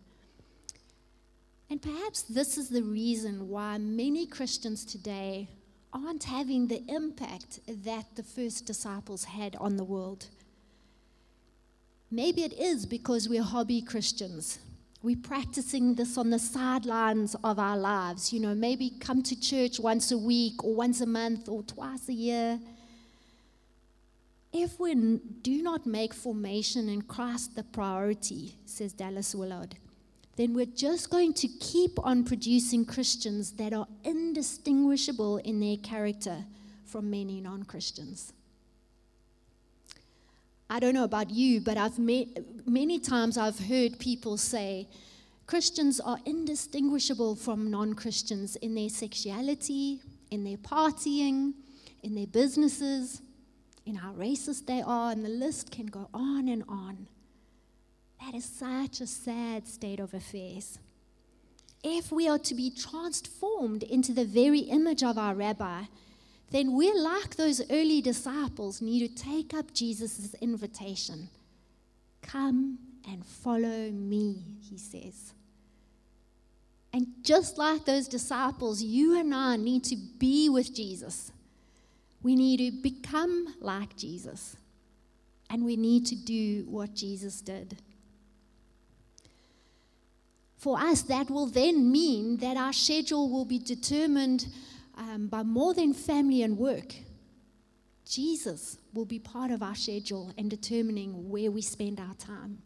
And 1.68 1.83
perhaps 1.83 2.23
this 2.23 2.56
is 2.56 2.68
the 2.68 2.83
reason 2.83 3.49
why 3.49 3.78
many 3.78 4.26
Christians 4.26 4.85
today 4.85 5.49
aren't 5.92 6.25
having 6.25 6.68
the 6.68 6.85
impact 6.88 7.61
that 7.66 8.04
the 8.14 8.23
first 8.23 8.66
disciples 8.66 9.25
had 9.25 9.56
on 9.56 9.76
the 9.76 9.85
world. 9.85 10.26
Maybe 12.14 12.44
it 12.44 12.52
is 12.52 12.87
because 12.87 13.28
we're 13.28 13.42
hobby 13.42 13.83
Christians. 13.83 14.61
We're 15.02 15.16
practicing 15.16 15.97
this 15.97 16.16
on 16.16 16.30
the 16.30 16.38
sidelines 16.38 17.35
of 17.42 17.59
our 17.59 17.76
lives. 17.76 18.33
You 18.33 18.38
know, 18.38 18.54
maybe 18.54 18.92
come 19.00 19.21
to 19.25 19.40
church 19.40 19.80
once 19.80 20.12
a 20.12 20.16
week 20.16 20.62
or 20.62 20.76
once 20.76 21.00
a 21.00 21.06
month 21.06 21.49
or 21.49 21.64
twice 21.64 22.09
a 22.09 22.12
year. 22.12 22.61
If 24.52 24.78
we 24.78 24.94
do 24.94 25.61
not 25.61 25.87
make 25.87 26.14
formation 26.14 26.88
in 26.88 27.02
Christ 27.02 27.56
the 27.56 27.64
priority, 27.64 28.59
says 28.64 28.92
Dallas 28.92 29.35
Willard, 29.35 29.75
then 30.37 30.54
we're 30.54 30.66
just 30.66 31.11
going 31.11 31.35
to 31.35 31.49
keep 31.49 31.99
on 31.99 32.23
producing 32.23 32.85
Christians 32.85 33.50
that 33.54 33.73
are 33.73 33.88
indistinguishable 34.04 35.38
in 35.38 35.59
their 35.59 35.78
character 35.78 36.44
from 36.85 37.11
many 37.11 37.40
non 37.40 37.64
Christians. 37.64 38.33
I 40.68 40.80
don't 40.80 40.94
know 40.94 41.04
about 41.04 41.30
you, 41.30 41.61
but 41.61 41.76
I've 41.76 41.99
met, 41.99 42.28
many 42.66 42.99
times 42.99 43.37
I've 43.37 43.59
heard 43.59 43.99
people 43.99 44.37
say 44.37 44.88
Christians 45.47 46.00
are 46.00 46.18
indistinguishable 46.25 47.37
from 47.37 47.71
non 47.71 47.94
Christians 47.94 48.56
in 48.56 48.75
their 48.75 48.88
sexuality, 48.88 50.00
in 50.30 50.44
their 50.44 50.56
partying, 50.56 51.52
in 52.02 52.14
their 52.14 52.26
businesses, 52.26 53.21
in 53.85 53.97
how 53.97 54.14
racist 54.14 54.66
they 54.66 54.80
are, 54.80 55.12
and 55.12 55.25
the 55.25 55.28
list 55.28 55.71
can 55.71 55.87
go 55.87 56.09
on 56.14 56.49
and 56.49 56.64
on. 56.68 57.09
That 58.21 58.35
is 58.35 58.47
such 58.47 59.02
a 59.02 59.06
sad 59.06 59.68
state 59.68 60.00
of 60.00 60.14
affairs. 60.14 60.78
If 61.83 62.11
we 62.11 62.26
are 62.26 62.38
to 62.38 62.54
be 62.54 62.71
transformed 62.71 63.83
into 63.83 64.12
the 64.12 64.25
very 64.25 64.61
image 64.61 65.02
of 65.02 65.18
our 65.18 65.35
rabbi, 65.35 65.83
then 66.54 66.73
we're 66.73 66.94
like 66.94 67.34
those 67.34 67.61
early 67.68 68.00
disciples, 68.00 68.80
need 68.80 69.00
to 69.00 69.23
take 69.25 69.52
up 69.52 69.75
Jesus' 69.75 70.37
invitation. 70.40 71.28
Come 72.23 72.78
and 73.11 73.26
follow 73.26 73.90
me, 73.90 74.40
he 74.61 74.78
says. 74.78 75.32
And 76.92 77.08
just 77.23 77.58
like 77.58 77.84
those 77.84 78.06
disciples, 78.06 78.80
you 78.80 79.18
and 79.18 79.34
I 79.34 79.56
need 79.56 79.82
to 79.87 79.96
be 79.96 80.49
with 80.49 80.73
Jesus. 80.73 81.32
We 82.23 82.37
need 82.37 82.58
to 82.58 82.82
become 82.82 83.56
like 83.58 83.96
Jesus. 83.96 84.56
And 85.50 85.64
we 85.64 85.76
need 85.76 86.06
to 86.06 86.14
do 86.14 86.66
what 86.68 86.94
Jesus 86.94 87.40
did. 87.40 87.78
For 90.56 90.78
us, 90.78 91.02
that 91.02 91.30
will 91.30 91.46
then 91.46 91.90
mean 91.90 92.37
that 92.37 92.56
our 92.56 92.73
schedule 92.73 93.28
will 93.28 93.44
be 93.44 93.58
determined 93.58 94.46
um, 94.96 95.28
by 95.28 95.42
more 95.42 95.74
than 95.74 95.92
family 95.94 96.42
and 96.42 96.58
work. 96.58 96.94
Jesus 98.04 98.78
will 98.92 99.06
be 99.06 99.18
part 99.18 99.50
of 99.50 99.62
our 99.62 99.74
schedule 99.74 100.32
and 100.36 100.50
determining 100.50 101.30
where 101.30 101.50
we 101.50 101.62
spend 101.62 101.98
our 101.98 102.14
time. 102.14 102.58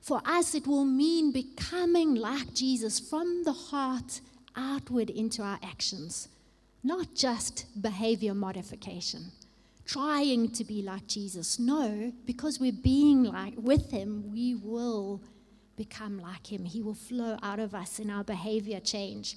For 0.00 0.20
us, 0.24 0.54
it 0.54 0.66
will 0.66 0.84
mean 0.84 1.30
becoming 1.30 2.14
like 2.14 2.54
Jesus 2.54 2.98
from 2.98 3.44
the 3.44 3.52
heart 3.52 4.20
outward 4.56 5.10
into 5.10 5.42
our 5.42 5.58
actions, 5.62 6.28
not 6.82 7.14
just 7.14 7.66
behavior 7.80 8.34
modification, 8.34 9.30
trying 9.84 10.50
to 10.52 10.64
be 10.64 10.82
like 10.82 11.06
Jesus. 11.06 11.58
No, 11.58 12.12
because 12.24 12.58
we're 12.58 12.72
being 12.72 13.24
like 13.24 13.54
with 13.56 13.90
Him, 13.90 14.32
we 14.32 14.56
will 14.56 15.22
become 15.76 16.18
like 16.18 16.50
Him. 16.50 16.64
He 16.64 16.82
will 16.82 16.94
flow 16.94 17.38
out 17.42 17.60
of 17.60 17.74
us 17.74 18.00
in 18.00 18.10
our 18.10 18.24
behavior 18.24 18.80
change 18.80 19.36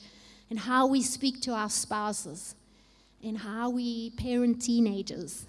and 0.49 0.59
how 0.59 0.87
we 0.87 1.01
speak 1.01 1.41
to 1.41 1.51
our 1.51 1.69
spouses, 1.69 2.55
and 3.23 3.39
how 3.39 3.69
we 3.69 4.11
parent 4.11 4.61
teenagers, 4.61 5.47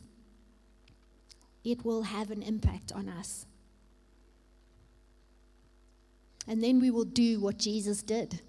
it 1.65 1.85
will 1.85 2.03
have 2.03 2.31
an 2.31 2.43
impact 2.43 2.93
on 2.93 3.09
us. 3.09 3.45
And 6.49 6.63
then 6.63 6.81
we 6.81 6.91
will 6.91 7.05
do 7.05 7.41
what 7.41 7.59
Jesus 7.59 8.03
did. 8.03 8.41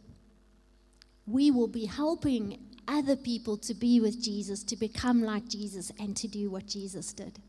We 1.26 1.52
will 1.52 1.68
be 1.68 1.86
helping 1.86 2.60
other 2.88 3.16
people 3.18 3.58
to 3.58 3.74
be 3.74 4.00
with 4.00 4.22
Jesus, 4.22 4.64
to 4.64 4.78
become 4.78 5.22
like 5.22 5.50
Jesus, 5.50 5.92
and 6.00 6.16
to 6.16 6.28
do 6.28 6.50
what 6.50 6.68
Jesus 6.68 7.12
did. 7.12 7.40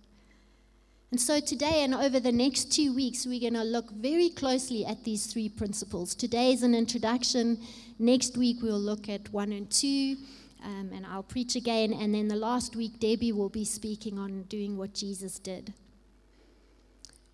And 1.11 1.19
so 1.19 1.41
today 1.41 1.85
and 1.85 1.95
over 1.95 2.21
the 2.21 2.33
next 2.33 2.71
two 2.71 2.95
weeks, 2.95 3.25
we're 3.27 3.41
going 3.41 3.55
to 3.55 3.65
look 3.65 3.91
very 3.93 4.29
closely 4.29 4.85
at 4.85 5.05
these 5.05 5.25
three 5.27 5.49
principles. 5.49 6.15
Today 6.15 6.53
is 6.53 6.63
an 6.63 6.75
introduction. 6.75 7.59
Next 7.99 8.37
week, 8.37 8.59
we'll 8.61 8.79
look 8.79 9.09
at 9.09 9.33
one 9.33 9.53
and 9.53 9.71
two. 9.71 10.17
um, 10.65 10.91
and 10.93 11.07
I'll 11.07 11.23
preach 11.23 11.57
again. 11.57 11.93
And 11.93 12.15
then 12.15 12.29
the 12.29 12.37
last 12.37 12.77
week, 12.77 12.99
Debbie 13.01 13.33
will 13.33 13.49
be 13.49 13.65
speaking 13.65 14.19
on 14.19 14.43
doing 14.45 14.77
what 14.77 14.95
Jesus 14.95 15.39
did. 15.39 15.73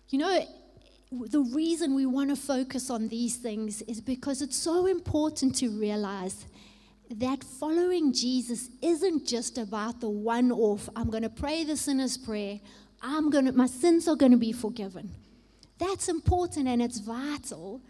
You 0.09 0.19
know, 0.19 0.45
the 1.11 1.41
reason 1.41 1.95
we 1.95 2.05
want 2.05 2.29
to 2.29 2.35
focus 2.35 2.89
on 2.89 3.07
these 3.07 3.35
things 3.35 3.81
is 3.83 4.01
because 4.01 4.41
it's 4.41 4.57
so 4.57 4.85
important 4.85 5.55
to 5.57 5.69
realize 5.69 6.45
that 7.09 7.43
following 7.43 8.13
Jesus 8.13 8.69
isn't 8.81 9.27
just 9.27 9.57
about 9.57 10.01
the 10.01 10.09
one 10.09 10.51
off, 10.51 10.89
I'm 10.95 11.09
going 11.09 11.23
to 11.23 11.29
pray 11.29 11.63
the 11.63 11.77
sinner's 11.77 12.17
prayer, 12.17 12.59
I'm 13.05 13.29
going 13.29 13.45
to, 13.45 13.51
my 13.51 13.67
sins 13.67 14.07
are 14.07 14.15
going 14.15 14.31
to 14.31 14.37
be 14.37 14.51
forgiven. 14.51 15.11
That's 15.77 16.09
important 16.09 16.67
and 16.67 16.81
it's 16.81 16.99
vital, 16.99 17.81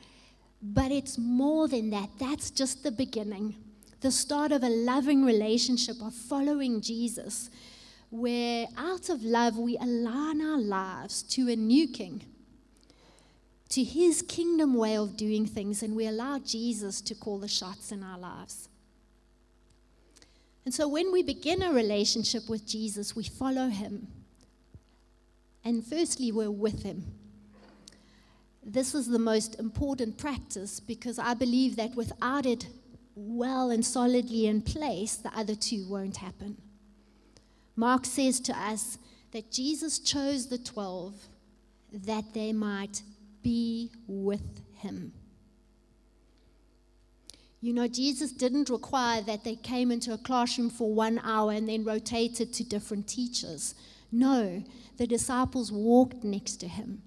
but 0.62 0.92
it's 0.92 1.18
more 1.18 1.68
than 1.68 1.90
that. 1.92 2.10
That's 2.20 2.52
just 2.52 2.84
the 2.84 2.92
beginning, 2.92 3.56
the 4.02 4.12
start 4.12 4.52
of 4.52 4.64
a 4.64 4.70
loving 4.70 5.24
relationship 5.24 6.02
of 6.02 6.14
following 6.14 6.82
Jesus, 6.82 7.50
where 8.10 8.68
out 8.78 9.10
of 9.10 9.24
love 9.24 9.58
we 9.58 9.78
align 9.78 10.42
our 10.42 10.60
lives 10.60 11.24
to 11.24 11.50
a 11.50 11.56
new 11.56 11.88
king 11.88 12.24
to 13.70 13.84
his 13.84 14.22
kingdom 14.22 14.74
way 14.74 14.96
of 14.96 15.18
doing 15.18 15.46
things, 15.46 15.82
and 15.84 15.96
we 15.96 16.08
allow 16.08 16.40
Jesus 16.40 17.02
to 17.02 17.16
call 17.16 17.40
the 17.40 17.48
shots 17.48 17.92
in 17.92 18.04
our 18.04 18.18
lives. 18.18 18.70
And 20.64 20.74
so 20.74 20.88
when 20.88 21.12
we 21.12 21.24
begin 21.24 21.62
a 21.62 21.72
relationship 21.72 22.48
with 22.48 22.66
Jesus, 22.66 23.16
we 23.16 23.24
follow 23.24 23.68
him. 23.68 24.08
And 25.66 25.84
firstly, 25.84 26.32
we're 26.32 26.52
with 26.52 26.84
him. 26.84 27.04
This 28.64 28.96
is 28.96 29.08
the 29.08 29.20
most 29.20 29.60
important 29.60 30.18
practice 30.18 30.80
because 30.80 31.20
I 31.20 31.34
believe 31.34 31.76
that 31.76 31.96
without 31.96 32.46
it 32.46 32.68
well 33.16 33.72
and 33.72 33.84
solidly 33.84 34.46
in 34.46 34.62
place, 34.62 35.16
the 35.16 35.36
other 35.38 35.56
two 35.56 35.86
won't 35.90 36.18
happen. 36.18 36.58
Mark 37.76 38.06
says 38.06 38.40
to 38.42 38.58
us 38.58 38.98
that 39.32 39.52
Jesus 39.52 40.00
chose 40.00 40.48
the 40.48 40.58
12 40.58 41.14
that 41.92 42.34
they 42.34 42.54
might 42.54 43.02
be 43.42 43.92
with 44.08 44.62
him. 44.78 45.14
You 47.62 47.74
know, 47.74 47.88
Jesus 47.88 48.32
didn't 48.32 48.70
require 48.70 49.22
that 49.22 49.44
they 49.44 49.56
came 49.56 49.92
into 49.92 50.14
a 50.14 50.18
classroom 50.18 50.70
for 50.70 50.94
one 50.94 51.20
hour 51.24 51.52
and 51.52 51.68
then 51.68 51.84
rotated 51.84 52.54
to 52.54 52.64
different 52.64 53.08
teachers. 53.08 53.74
No, 54.16 54.64
the 54.96 55.08
disciples 55.08 55.74
walked 55.74 56.24
next 56.24 56.56
to 56.62 56.70
him. 56.70 57.02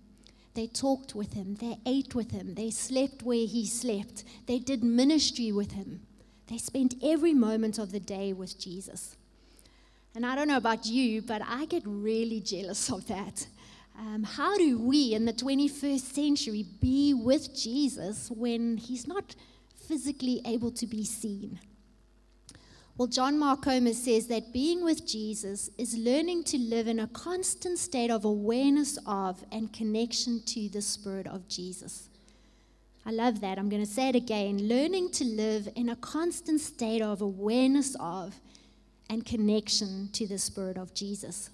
They 0.53 0.67
talked 0.67 1.15
with 1.15 1.33
him. 1.33 1.55
They 1.55 1.79
ate 1.87 2.15
with 2.15 2.33
him. 2.33 2.55
They 2.55 2.69
slept 2.69 3.23
where 3.23 3.47
he 3.47 3.67
slept. 3.67 4.25
They 4.47 4.59
did 4.59 4.85
ministry 4.85 5.51
with 5.51 5.73
him. 5.73 6.03
They 6.49 6.59
spent 6.59 6.97
every 7.03 7.33
moment 7.33 7.79
of 7.79 7.93
the 7.93 8.01
day 8.01 8.35
with 8.35 8.61
Jesus. 8.61 9.17
And 10.15 10.27
I 10.27 10.35
don't 10.35 10.49
know 10.49 10.59
about 10.59 10.85
you, 10.85 11.23
but 11.23 11.41
I 11.49 11.65
get 11.65 11.83
really 11.87 12.41
jealous 12.41 12.93
of 12.93 13.07
that. 13.09 13.47
Um, 13.99 14.23
how 14.23 14.59
do 14.59 14.79
we 14.79 15.15
in 15.15 15.25
the 15.25 15.33
21st 15.33 16.01
century 16.01 16.67
be 16.79 17.15
with 17.15 17.57
Jesus 17.57 18.31
when 18.31 18.77
he's 18.77 19.07
not 19.07 19.35
physically 19.75 20.43
able 20.45 20.73
to 20.73 20.87
be 20.87 21.07
seen? 21.07 21.59
Well, 22.99 23.07
John 23.07 23.39
Mark 23.39 23.63
Comer 23.63 23.93
says 23.93 24.27
that 24.27 24.53
being 24.53 24.83
with 24.83 25.07
Jesus 25.07 25.71
is 25.79 25.97
learning 25.97 26.43
to 26.45 26.59
live 26.59 26.89
in 26.89 26.99
a 26.99 27.07
constant 27.07 27.79
state 27.79 28.11
of 28.11 28.25
awareness 28.25 28.99
of 29.07 29.45
and 29.53 29.73
connection 29.73 30.43
to 30.47 30.69
the 30.69 30.83
Spirit 30.83 31.29
of 31.29 31.47
Jesus. 31.47 32.09
I 33.07 33.13
love 33.13 33.41
that. 33.43 33.57
I'm 33.57 33.69
going 33.69 33.85
to 33.85 33.91
say 33.91 34.09
it 34.09 34.17
again. 34.17 34.67
Learning 34.67 35.13
to 35.13 35.25
live 35.25 35.69
in 35.77 35.91
a 35.91 35.95
constant 35.95 36.61
state 36.61 37.01
of 37.01 37.21
awareness 37.21 37.95
of 38.01 38.35
and 39.09 39.25
connection 39.25 40.09
to 40.15 40.27
the 40.27 40.37
Spirit 40.37 40.77
of 40.77 40.93
Jesus. 40.93 41.51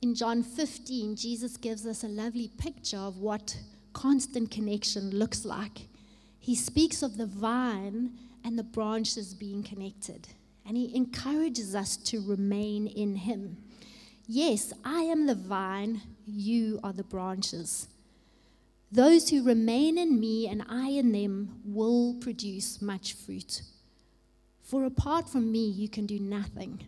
In 0.00 0.14
John 0.14 0.42
15, 0.42 1.14
Jesus 1.14 1.58
gives 1.58 1.86
us 1.86 2.02
a 2.02 2.08
lovely 2.08 2.48
picture 2.56 2.96
of 2.96 3.18
what 3.18 3.58
constant 3.92 4.50
connection 4.50 5.10
looks 5.10 5.44
like. 5.44 5.88
He 6.40 6.54
speaks 6.54 7.02
of 7.02 7.18
the 7.18 7.26
vine 7.26 8.12
and 8.44 8.58
the 8.58 8.62
branches 8.62 9.34
being 9.34 9.62
connected, 9.62 10.28
and 10.66 10.76
he 10.76 10.94
encourages 10.94 11.74
us 11.74 11.96
to 11.96 12.20
remain 12.20 12.86
in 12.86 13.16
him. 13.16 13.56
Yes, 14.26 14.72
I 14.84 15.00
am 15.02 15.26
the 15.26 15.34
vine, 15.34 16.02
you 16.26 16.78
are 16.84 16.92
the 16.92 17.02
branches. 17.04 17.88
Those 18.92 19.30
who 19.30 19.42
remain 19.42 19.98
in 19.98 20.20
me 20.20 20.46
and 20.46 20.62
I 20.68 20.90
in 20.90 21.10
them 21.10 21.60
will 21.64 22.14
produce 22.20 22.80
much 22.80 23.14
fruit. 23.14 23.62
For 24.62 24.84
apart 24.84 25.28
from 25.28 25.50
me, 25.50 25.68
you 25.68 25.88
can 25.88 26.06
do 26.06 26.20
nothing. 26.20 26.84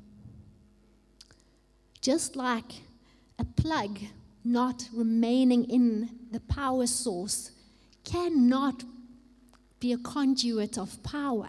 Just 2.01 2.37
like 2.37 2.83
a 3.39 3.45
plug 3.45 3.99
not 4.45 4.89
remaining 4.93 5.65
in 5.65 6.09
the 6.31 6.41
power 6.41 6.87
source 6.87 7.51
cannot 8.05 8.85
be 9.81 9.93
a 9.93 9.99
conduit 9.99 10.79
of 10.79 11.03
power. 11.03 11.49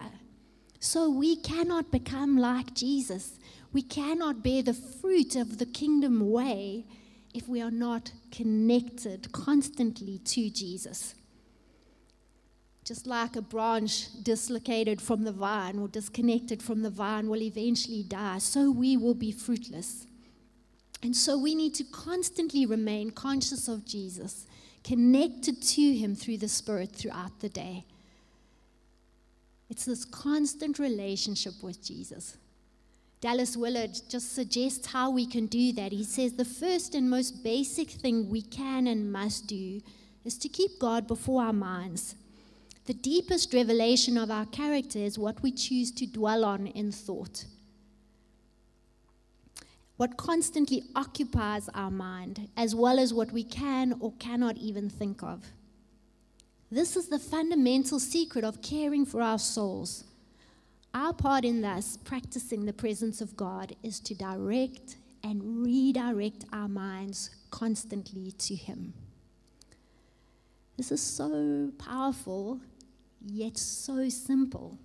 So 0.80 1.10
we 1.10 1.36
cannot 1.36 1.90
become 1.90 2.38
like 2.38 2.74
Jesus. 2.74 3.38
We 3.72 3.82
cannot 3.82 4.42
bear 4.42 4.62
the 4.62 4.74
fruit 4.74 5.36
of 5.36 5.58
the 5.58 5.66
kingdom 5.66 6.30
way 6.30 6.86
if 7.34 7.48
we 7.48 7.60
are 7.60 7.70
not 7.70 8.12
connected 8.30 9.32
constantly 9.32 10.18
to 10.18 10.50
Jesus. 10.50 11.14
Just 12.84 13.06
like 13.06 13.36
a 13.36 13.42
branch 13.42 14.08
dislocated 14.22 15.02
from 15.02 15.24
the 15.24 15.32
vine 15.32 15.78
or 15.78 15.88
disconnected 15.88 16.62
from 16.62 16.82
the 16.82 16.90
vine 16.90 17.28
will 17.28 17.42
eventually 17.42 18.02
die, 18.02 18.38
so 18.38 18.70
we 18.70 18.96
will 18.96 19.14
be 19.14 19.30
fruitless. 19.30 20.06
And 21.02 21.14
so 21.14 21.38
we 21.38 21.54
need 21.54 21.74
to 21.74 21.84
constantly 21.84 22.64
remain 22.64 23.10
conscious 23.10 23.68
of 23.68 23.84
Jesus, 23.84 24.46
connected 24.82 25.60
to 25.60 25.96
Him 25.96 26.14
through 26.14 26.38
the 26.38 26.48
Spirit 26.48 26.92
throughout 26.92 27.40
the 27.40 27.50
day. 27.50 27.84
It's 29.70 29.84
this 29.84 30.04
constant 30.04 30.78
relationship 30.78 31.54
with 31.62 31.82
Jesus. 31.82 32.36
Dallas 33.20 33.56
Willard 33.56 33.98
just 34.08 34.34
suggests 34.34 34.86
how 34.86 35.10
we 35.10 35.26
can 35.26 35.46
do 35.46 35.72
that. 35.72 35.92
He 35.92 36.04
says 36.04 36.34
the 36.34 36.44
first 36.44 36.94
and 36.94 37.10
most 37.10 37.42
basic 37.42 37.90
thing 37.90 38.30
we 38.30 38.42
can 38.42 38.86
and 38.86 39.12
must 39.12 39.46
do 39.46 39.80
is 40.24 40.38
to 40.38 40.48
keep 40.48 40.78
God 40.78 41.06
before 41.06 41.42
our 41.42 41.52
minds. 41.52 42.14
The 42.86 42.94
deepest 42.94 43.52
revelation 43.52 44.16
of 44.16 44.30
our 44.30 44.46
character 44.46 45.00
is 45.00 45.18
what 45.18 45.42
we 45.42 45.50
choose 45.52 45.90
to 45.92 46.06
dwell 46.06 46.44
on 46.44 46.68
in 46.68 46.92
thought 46.92 47.44
what 49.98 50.16
constantly 50.16 50.84
occupies 50.94 51.68
our 51.74 51.90
mind, 51.90 52.48
as 52.56 52.72
well 52.72 53.00
as 53.00 53.12
what 53.12 53.32
we 53.32 53.42
can 53.42 53.96
or 53.98 54.12
cannot 54.20 54.56
even 54.56 54.88
think 54.88 55.24
of. 55.24 55.44
This 56.70 56.96
is 56.96 57.08
the 57.08 57.18
fundamental 57.18 57.98
secret 57.98 58.44
of 58.44 58.60
caring 58.60 59.06
for 59.06 59.22
our 59.22 59.38
souls. 59.38 60.04
Our 60.92 61.14
part 61.14 61.44
in 61.44 61.62
thus 61.62 61.96
practicing 61.96 62.66
the 62.66 62.72
presence 62.74 63.20
of 63.22 63.36
God 63.36 63.74
is 63.82 64.00
to 64.00 64.14
direct 64.14 64.96
and 65.24 65.64
redirect 65.64 66.44
our 66.52 66.68
minds 66.68 67.30
constantly 67.50 68.32
to 68.32 68.54
Him. 68.54 68.92
This 70.76 70.92
is 70.92 71.02
so 71.02 71.72
powerful, 71.78 72.60
yet 73.24 73.56
so 73.56 74.08
simple. 74.10 74.78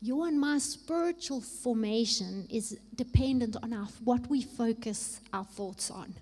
Your 0.00 0.28
and 0.28 0.38
my 0.38 0.58
spiritual 0.58 1.40
formation 1.40 2.46
is 2.50 2.78
dependent 2.94 3.56
on 3.62 3.72
our, 3.72 3.88
what 4.04 4.28
we 4.28 4.42
focus 4.42 5.20
our 5.32 5.44
thoughts 5.44 5.90
on. 5.90 6.14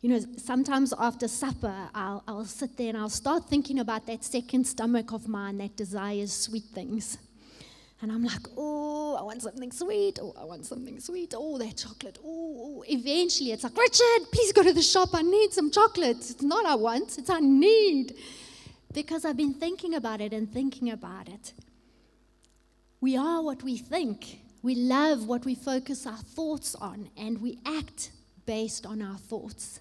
You 0.00 0.10
know, 0.10 0.20
sometimes 0.36 0.94
after 0.96 1.26
supper, 1.26 1.74
I'll, 1.92 2.22
I'll 2.28 2.44
sit 2.44 2.76
there 2.76 2.90
and 2.90 2.98
I'll 2.98 3.08
start 3.08 3.48
thinking 3.48 3.80
about 3.80 4.06
that 4.06 4.22
second 4.22 4.64
stomach 4.64 5.12
of 5.12 5.26
mine 5.26 5.58
that 5.58 5.76
desires 5.76 6.32
sweet 6.32 6.64
things. 6.72 7.18
And 8.00 8.12
I'm 8.12 8.24
like, 8.24 8.46
oh, 8.56 9.16
I 9.16 9.22
want 9.22 9.42
something 9.42 9.72
sweet. 9.72 10.20
Oh, 10.22 10.32
I 10.40 10.44
want 10.44 10.64
something 10.66 11.00
sweet. 11.00 11.34
Oh, 11.36 11.58
that 11.58 11.76
chocolate. 11.76 12.18
Oh, 12.24 12.78
oh, 12.78 12.84
eventually 12.86 13.50
it's 13.50 13.64
like, 13.64 13.76
Richard, 13.76 14.30
please 14.32 14.52
go 14.52 14.62
to 14.62 14.72
the 14.72 14.82
shop. 14.82 15.08
I 15.14 15.22
need 15.22 15.52
some 15.52 15.70
chocolate. 15.72 16.18
It's 16.18 16.42
not 16.42 16.64
I 16.64 16.76
want, 16.76 17.18
it's 17.18 17.30
I 17.30 17.40
need 17.40 18.14
because 18.92 19.24
I've 19.24 19.36
been 19.36 19.54
thinking 19.54 19.94
about 19.94 20.20
it 20.20 20.32
and 20.32 20.52
thinking 20.52 20.90
about 20.90 21.28
it. 21.28 21.52
We 23.00 23.16
are 23.16 23.42
what 23.42 23.64
we 23.64 23.76
think. 23.76 24.40
We 24.62 24.76
love 24.76 25.26
what 25.26 25.44
we 25.44 25.54
focus 25.54 26.06
our 26.06 26.16
thoughts 26.16 26.74
on, 26.74 27.10
and 27.16 27.40
we 27.40 27.58
act 27.64 28.10
based 28.44 28.86
on 28.86 29.02
our 29.02 29.16
thoughts. 29.16 29.80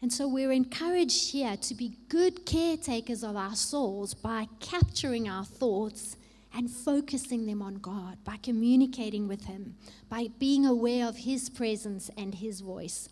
And 0.00 0.12
so 0.12 0.28
we're 0.28 0.52
encouraged 0.52 1.32
here 1.32 1.56
to 1.56 1.74
be 1.74 1.96
good 2.08 2.46
caretakers 2.46 3.24
of 3.24 3.36
our 3.36 3.56
souls 3.56 4.14
by 4.14 4.46
capturing 4.60 5.28
our 5.28 5.44
thoughts 5.44 6.16
and 6.54 6.70
focusing 6.70 7.46
them 7.46 7.60
on 7.60 7.76
God, 7.76 8.18
by 8.24 8.36
communicating 8.42 9.28
with 9.28 9.44
Him, 9.44 9.74
by 10.08 10.28
being 10.38 10.64
aware 10.64 11.06
of 11.06 11.16
His 11.16 11.50
presence 11.50 12.10
and 12.16 12.36
His 12.36 12.60
voice. 12.60 13.08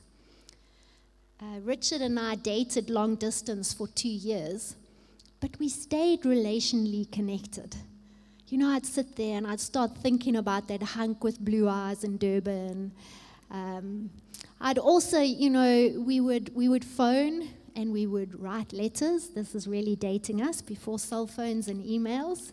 Uh, 1.40 1.60
Richard 1.60 2.00
and 2.00 2.18
I 2.18 2.36
dated 2.36 2.88
long 2.88 3.16
distance 3.16 3.74
for 3.74 3.88
two 3.88 4.08
years 4.08 4.76
but 5.40 5.58
we 5.58 5.68
stayed 5.68 6.22
relationally 6.22 7.10
connected. 7.10 7.76
you 8.48 8.58
know, 8.58 8.68
I'd 8.68 8.86
sit 8.86 9.16
there 9.16 9.36
and 9.36 9.46
I'd 9.46 9.60
start 9.60 9.96
thinking 9.98 10.36
about 10.36 10.68
that 10.68 10.82
hunk 10.82 11.24
with 11.24 11.40
blue 11.40 11.68
eyes 11.68 12.04
in 12.04 12.16
Durban. 12.16 12.92
Um, 13.50 14.10
I'd 14.60 14.78
also, 14.78 15.20
you 15.20 15.50
know, 15.50 15.92
we 15.98 16.20
would, 16.20 16.54
we 16.54 16.68
would 16.68 16.84
phone 16.84 17.48
and 17.74 17.92
we 17.92 18.06
would 18.06 18.40
write 18.40 18.72
letters. 18.72 19.28
This 19.28 19.54
is 19.54 19.66
really 19.66 19.96
dating 19.96 20.40
us 20.40 20.62
before 20.62 20.98
cell 20.98 21.26
phones 21.26 21.68
and 21.68 21.84
emails. 21.84 22.52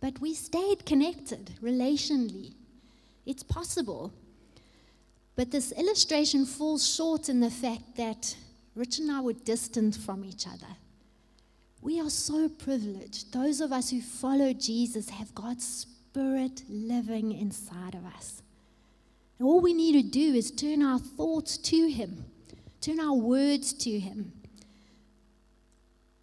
But 0.00 0.20
we 0.20 0.34
stayed 0.34 0.84
connected 0.84 1.52
relationally. 1.62 2.54
It's 3.24 3.42
possible. 3.42 4.12
But 5.36 5.50
this 5.50 5.72
illustration 5.72 6.44
falls 6.44 6.86
short 6.86 7.28
in 7.28 7.40
the 7.40 7.50
fact 7.50 7.96
that 7.96 8.36
Rich 8.74 8.98
and 8.98 9.10
I 9.10 9.20
were 9.20 9.32
distant 9.32 9.96
from 9.96 10.24
each 10.24 10.46
other. 10.46 10.76
We 11.80 12.00
are 12.00 12.10
so 12.10 12.48
privileged. 12.48 13.32
Those 13.32 13.60
of 13.60 13.72
us 13.72 13.90
who 13.90 14.00
follow 14.00 14.52
Jesus 14.52 15.08
have 15.08 15.34
God's 15.34 15.64
Spirit 16.12 16.62
living 16.68 17.32
inside 17.32 17.94
of 17.94 18.04
us. 18.04 18.42
All 19.42 19.60
we 19.60 19.72
need 19.72 19.92
to 19.92 20.08
do 20.08 20.34
is 20.34 20.50
turn 20.50 20.82
our 20.82 20.98
thoughts 20.98 21.56
to 21.58 21.90
Him, 21.90 22.24
turn 22.80 23.00
our 23.00 23.14
words 23.14 23.72
to 23.74 23.98
Him, 23.98 24.32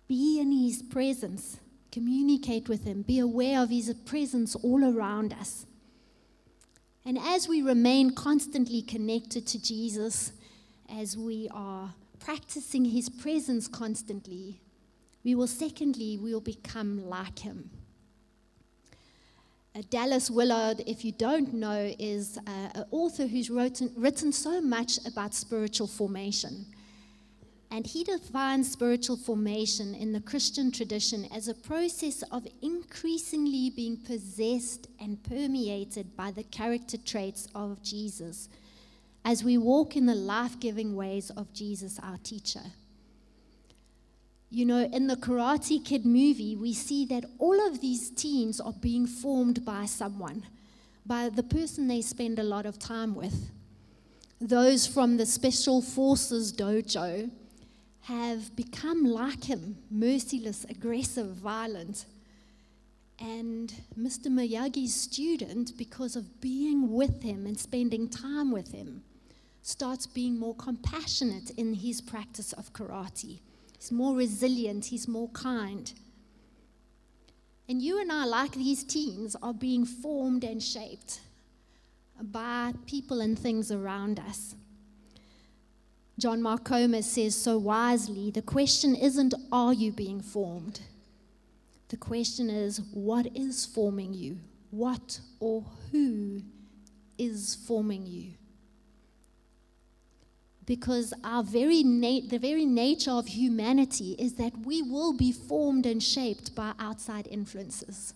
be 0.07 0.39
in 0.39 0.51
His 0.51 0.81
presence, 0.81 1.59
communicate 1.91 2.69
with 2.69 2.85
Him, 2.85 3.01
be 3.01 3.19
aware 3.19 3.61
of 3.61 3.69
His 3.69 3.93
presence 4.05 4.55
all 4.55 4.83
around 4.83 5.33
us. 5.33 5.65
And 7.05 7.17
as 7.17 7.47
we 7.47 7.61
remain 7.61 8.11
constantly 8.11 8.81
connected 8.81 9.47
to 9.47 9.61
Jesus, 9.61 10.31
as 10.87 11.17
we 11.17 11.47
are 11.51 11.93
practicing 12.19 12.85
his 12.85 13.09
presence 13.09 13.67
constantly, 13.67 14.61
we 15.23 15.35
will, 15.35 15.47
secondly, 15.47 16.17
we 16.17 16.33
will 16.33 16.41
become 16.41 17.07
like 17.09 17.39
him. 17.39 17.71
Dallas 19.83 20.29
Willard, 20.29 20.81
if 20.87 21.05
you 21.05 21.11
don't 21.11 21.53
know, 21.53 21.93
is 21.99 22.37
uh, 22.47 22.69
an 22.75 22.85
author 22.91 23.27
who's 23.27 23.49
written, 23.49 23.91
written 23.95 24.31
so 24.31 24.61
much 24.61 24.97
about 25.05 25.33
spiritual 25.33 25.87
formation. 25.87 26.65
And 27.71 27.85
he 27.85 28.03
defines 28.03 28.71
spiritual 28.71 29.17
formation 29.17 29.93
in 29.93 30.11
the 30.11 30.21
Christian 30.21 30.71
tradition 30.71 31.27
as 31.33 31.47
a 31.47 31.53
process 31.53 32.23
of 32.31 32.47
increasingly 32.61 33.69
being 33.69 33.97
possessed 33.97 34.87
and 34.99 35.21
permeated 35.23 36.15
by 36.17 36.31
the 36.31 36.43
character 36.43 36.97
traits 36.97 37.47
of 37.53 37.83
Jesus 37.83 38.49
as 39.23 39.43
we 39.43 39.57
walk 39.57 39.95
in 39.95 40.05
the 40.07 40.15
life 40.15 40.59
giving 40.59 40.95
ways 40.95 41.29
of 41.31 41.53
Jesus, 41.53 41.99
our 42.01 42.17
teacher. 42.23 42.63
You 44.51 44.65
know, 44.65 44.79
in 44.79 45.05
the 45.05 45.15
Karate 45.15 45.83
Kid 45.83 46.05
movie, 46.05 46.55
we 46.55 46.73
see 46.73 47.05
that 47.05 47.23
all 47.37 47.67
of 47.67 47.81
these 47.81 48.09
teens 48.09 48.59
are 48.59 48.73
being 48.73 49.05
formed 49.05 49.63
by 49.63 49.85
someone, 49.85 50.43
by 51.05 51.29
the 51.29 51.43
person 51.43 51.87
they 51.87 52.01
spend 52.01 52.39
a 52.39 52.43
lot 52.43 52.65
of 52.65 52.79
time 52.79 53.13
with. 53.13 53.51
Those 54.41 54.87
from 54.87 55.17
the 55.17 55.27
Special 55.27 55.83
Forces 55.83 56.51
dojo 56.51 57.29
have 58.01 58.55
become 58.55 59.03
like 59.05 59.43
him 59.43 59.77
merciless, 59.91 60.65
aggressive, 60.67 61.27
violent. 61.27 62.05
And 63.19 63.71
Mr. 63.99 64.27
Miyagi's 64.27 64.95
student, 64.95 65.77
because 65.77 66.15
of 66.15 66.41
being 66.41 66.91
with 66.91 67.21
him 67.21 67.45
and 67.45 67.59
spending 67.59 68.09
time 68.09 68.51
with 68.51 68.71
him, 68.71 69.03
starts 69.61 70.07
being 70.07 70.39
more 70.39 70.55
compassionate 70.55 71.51
in 71.51 71.75
his 71.75 72.01
practice 72.01 72.51
of 72.53 72.73
karate. 72.73 73.41
He's 73.79 73.91
more 73.91 74.13
resilient, 74.13 74.85
he's 74.85 75.07
more 75.07 75.29
kind. 75.29 75.91
And 77.69 77.81
you 77.81 78.01
and 78.01 78.11
I, 78.11 78.25
like 78.25 78.51
these 78.51 78.83
teens, 78.83 79.35
are 79.41 79.53
being 79.53 79.85
formed 79.85 80.43
and 80.43 80.61
shaped 80.61 81.21
by 82.21 82.73
people 82.85 83.21
and 83.21 83.39
things 83.39 83.71
around 83.71 84.19
us. 84.19 84.55
John 86.17 86.41
Mark 86.41 86.65
Comer 86.65 87.01
says 87.01 87.33
so 87.35 87.57
wisely 87.57 88.29
the 88.29 88.41
question 88.41 88.93
isn't, 88.95 89.33
are 89.51 89.71
you 89.71 89.93
being 89.93 90.19
formed? 90.19 90.81
The 91.87 91.97
question 91.97 92.49
is, 92.49 92.81
what 92.93 93.27
is 93.33 93.65
forming 93.65 94.13
you? 94.13 94.39
What 94.71 95.21
or 95.39 95.63
who 95.91 96.41
is 97.17 97.55
forming 97.65 98.05
you? 98.05 98.33
Because 100.69 101.15
our 101.23 101.41
very 101.41 101.81
the 101.81 102.37
very 102.39 102.63
nature 102.63 103.09
of 103.09 103.25
humanity 103.25 104.15
is 104.19 104.35
that 104.35 104.55
we 104.55 104.83
will 104.83 105.13
be 105.13 105.31
formed 105.31 105.87
and 105.87 106.01
shaped 106.01 106.53
by 106.53 106.73
outside 106.77 107.27
influences. 107.27 108.13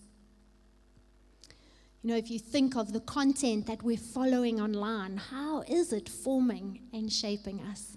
You 2.00 2.10
know, 2.10 2.16
if 2.16 2.30
you 2.30 2.38
think 2.38 2.76
of 2.76 2.92
the 2.92 3.00
content 3.00 3.66
that 3.66 3.82
we're 3.82 3.96
following 3.96 4.60
online, 4.60 5.16
how 5.16 5.62
is 5.62 5.92
it 5.92 6.08
forming 6.08 6.78
and 6.92 7.12
shaping 7.12 7.60
us? 7.72 7.96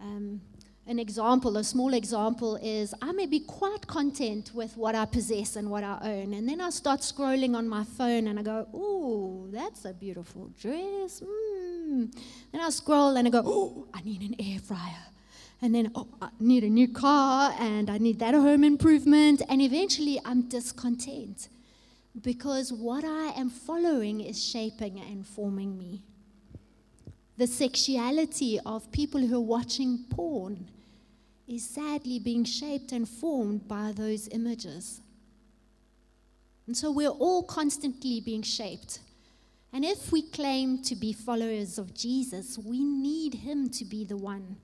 Um, 0.00 0.40
an 0.86 1.00
example, 1.00 1.56
a 1.56 1.64
small 1.64 1.94
example 1.94 2.54
is 2.62 2.94
I 3.02 3.10
may 3.10 3.26
be 3.26 3.40
quite 3.40 3.88
content 3.88 4.52
with 4.54 4.76
what 4.76 4.94
I 4.94 5.04
possess 5.04 5.56
and 5.56 5.68
what 5.68 5.82
I 5.82 5.98
own. 6.00 6.32
And 6.32 6.48
then 6.48 6.60
I 6.60 6.70
start 6.70 7.00
scrolling 7.00 7.56
on 7.56 7.68
my 7.68 7.82
phone 7.82 8.28
and 8.28 8.38
I 8.38 8.42
go, 8.42 8.68
oh, 8.72 9.48
that's 9.50 9.84
a 9.84 9.92
beautiful 9.92 10.52
dress. 10.60 11.22
Mm. 11.22 11.75
Hmm. 11.86 12.06
Then 12.50 12.60
I 12.60 12.70
scroll 12.70 13.16
and 13.16 13.28
I 13.28 13.30
go, 13.30 13.42
oh, 13.44 13.86
I 13.94 14.00
need 14.02 14.22
an 14.22 14.34
air 14.40 14.58
fryer. 14.58 15.04
And 15.62 15.74
then, 15.74 15.92
oh, 15.94 16.08
I 16.20 16.30
need 16.40 16.64
a 16.64 16.68
new 16.68 16.88
car 16.88 17.54
and 17.60 17.88
I 17.88 17.98
need 17.98 18.18
that 18.18 18.34
home 18.34 18.64
improvement. 18.64 19.42
And 19.48 19.62
eventually 19.62 20.20
I'm 20.24 20.42
discontent 20.42 21.48
because 22.22 22.72
what 22.72 23.04
I 23.04 23.28
am 23.38 23.50
following 23.50 24.20
is 24.20 24.42
shaping 24.44 25.00
and 25.00 25.24
forming 25.24 25.78
me. 25.78 26.02
The 27.38 27.46
sexuality 27.46 28.58
of 28.66 28.90
people 28.90 29.20
who 29.20 29.36
are 29.36 29.40
watching 29.40 30.06
porn 30.10 30.68
is 31.46 31.68
sadly 31.68 32.18
being 32.18 32.44
shaped 32.44 32.90
and 32.90 33.08
formed 33.08 33.68
by 33.68 33.92
those 33.94 34.28
images. 34.28 35.00
And 36.66 36.76
so 36.76 36.90
we're 36.90 37.08
all 37.08 37.44
constantly 37.44 38.20
being 38.20 38.42
shaped. 38.42 38.98
And 39.76 39.84
if 39.84 40.10
we 40.10 40.22
claim 40.22 40.82
to 40.84 40.96
be 40.96 41.12
followers 41.12 41.78
of 41.78 41.92
Jesus, 41.92 42.58
we 42.58 42.82
need 42.82 43.34
Him 43.34 43.68
to 43.70 43.84
be 43.84 44.04
the 44.04 44.16
one 44.16 44.56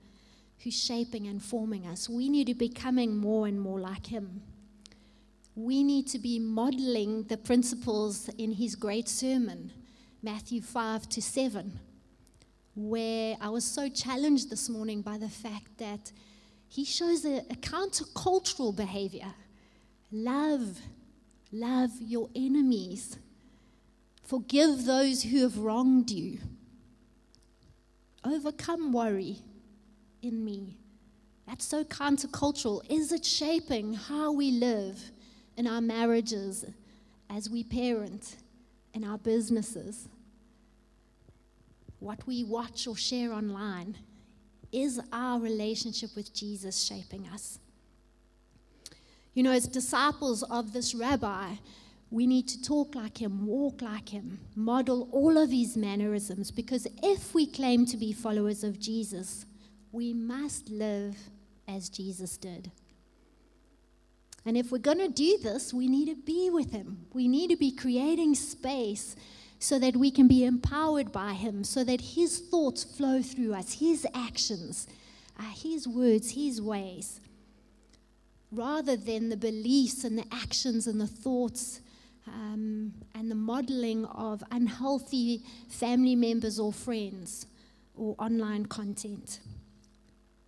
who's 0.63 0.73
shaping 0.73 1.27
and 1.27 1.41
forming 1.41 1.85
us. 1.85 2.09
We 2.09 2.29
need 2.29 2.47
to 2.47 2.55
be 2.55 2.67
becoming 2.67 3.15
more 3.15 3.47
and 3.47 3.61
more 3.61 3.79
like 3.79 4.07
Him 4.07 4.41
we 5.55 5.83
need 5.83 6.07
to 6.07 6.19
be 6.19 6.39
modeling 6.39 7.23
the 7.23 7.37
principles 7.37 8.29
in 8.37 8.53
his 8.53 8.75
great 8.75 9.07
sermon, 9.07 9.71
Matthew 10.23 10.61
5 10.61 11.07
to 11.09 11.21
7, 11.21 11.79
where 12.75 13.37
I 13.39 13.49
was 13.49 13.63
so 13.63 13.87
challenged 13.87 14.49
this 14.49 14.67
morning 14.67 15.01
by 15.01 15.19
the 15.19 15.29
fact 15.29 15.77
that 15.77 16.11
he 16.67 16.83
shows 16.83 17.23
a, 17.23 17.39
a 17.51 17.55
countercultural 17.55 18.75
behavior. 18.75 19.31
Love, 20.11 20.79
love 21.51 21.91
your 21.99 22.29
enemies, 22.35 23.17
forgive 24.33 24.85
those 24.85 25.23
who 25.23 25.41
have 25.43 25.57
wronged 25.57 26.09
you, 26.09 26.39
overcome 28.25 28.91
worry 28.91 29.37
in 30.21 30.43
me. 30.43 30.77
That's 31.47 31.65
so 31.65 31.83
countercultural. 31.83 32.81
Is 32.89 33.11
it 33.11 33.25
shaping 33.25 33.93
how 33.93 34.31
we 34.31 34.51
live? 34.51 35.11
in 35.57 35.67
our 35.67 35.81
marriages, 35.81 36.65
as 37.29 37.49
we 37.49 37.63
parent, 37.63 38.37
in 38.93 39.03
our 39.03 39.17
businesses, 39.17 40.07
what 41.99 42.25
we 42.27 42.43
watch 42.43 42.87
or 42.87 42.95
share 42.95 43.31
online, 43.33 43.95
is 44.71 44.99
our 45.11 45.39
relationship 45.39 46.09
with 46.15 46.33
Jesus 46.33 46.83
shaping 46.83 47.27
us? 47.27 47.59
You 49.33 49.43
know, 49.43 49.51
as 49.51 49.67
disciples 49.67 50.43
of 50.43 50.73
this 50.73 50.93
rabbi, 50.93 51.53
we 52.13 52.27
need 52.27 52.47
to 52.47 52.61
talk 52.61 52.93
like 52.93 53.19
him, 53.19 53.47
walk 53.47 53.81
like 53.81 54.09
him, 54.09 54.39
model 54.55 55.09
all 55.11 55.35
of 55.35 55.49
his 55.49 55.75
mannerisms, 55.75 56.51
because 56.51 56.87
if 57.01 57.33
we 57.33 57.47
claim 57.47 57.87
to 57.87 57.97
be 57.97 58.13
followers 58.13 58.63
of 58.63 58.79
Jesus, 58.79 59.47
we 59.91 60.13
must 60.13 60.69
live 60.69 61.17
as 61.67 61.89
Jesus 61.89 62.37
did. 62.37 62.71
And 64.45 64.55
if 64.55 64.71
we're 64.71 64.77
going 64.77 64.99
to 64.99 65.07
do 65.07 65.39
this, 65.41 65.73
we 65.73 65.87
need 65.87 66.07
to 66.09 66.15
be 66.15 66.51
with 66.51 66.71
Him. 66.71 67.05
We 67.13 67.27
need 67.27 67.49
to 67.49 67.55
be 67.55 67.71
creating 67.71 68.35
space 68.35 69.15
so 69.57 69.79
that 69.79 69.95
we 69.95 70.11
can 70.11 70.27
be 70.27 70.43
empowered 70.43 71.11
by 71.11 71.33
Him, 71.33 71.63
so 71.63 71.83
that 71.83 72.01
His 72.01 72.39
thoughts 72.39 72.83
flow 72.83 73.21
through 73.21 73.53
us, 73.53 73.79
His 73.79 74.05
actions, 74.13 74.87
uh, 75.39 75.43
His 75.43 75.87
words, 75.87 76.31
His 76.31 76.61
ways, 76.61 77.21
rather 78.51 78.97
than 78.97 79.29
the 79.29 79.37
beliefs 79.37 80.03
and 80.03 80.17
the 80.17 80.27
actions 80.31 80.85
and 80.85 81.01
the 81.01 81.07
thoughts 81.07 81.79
um, 82.27 82.93
and 83.15 83.29
the 83.29 83.35
modeling 83.35 84.05
of 84.05 84.43
unhealthy 84.51 85.41
family 85.69 86.15
members 86.15 86.59
or 86.59 86.71
friends 86.71 87.45
or 87.95 88.15
online 88.19 88.65
content. 88.65 89.39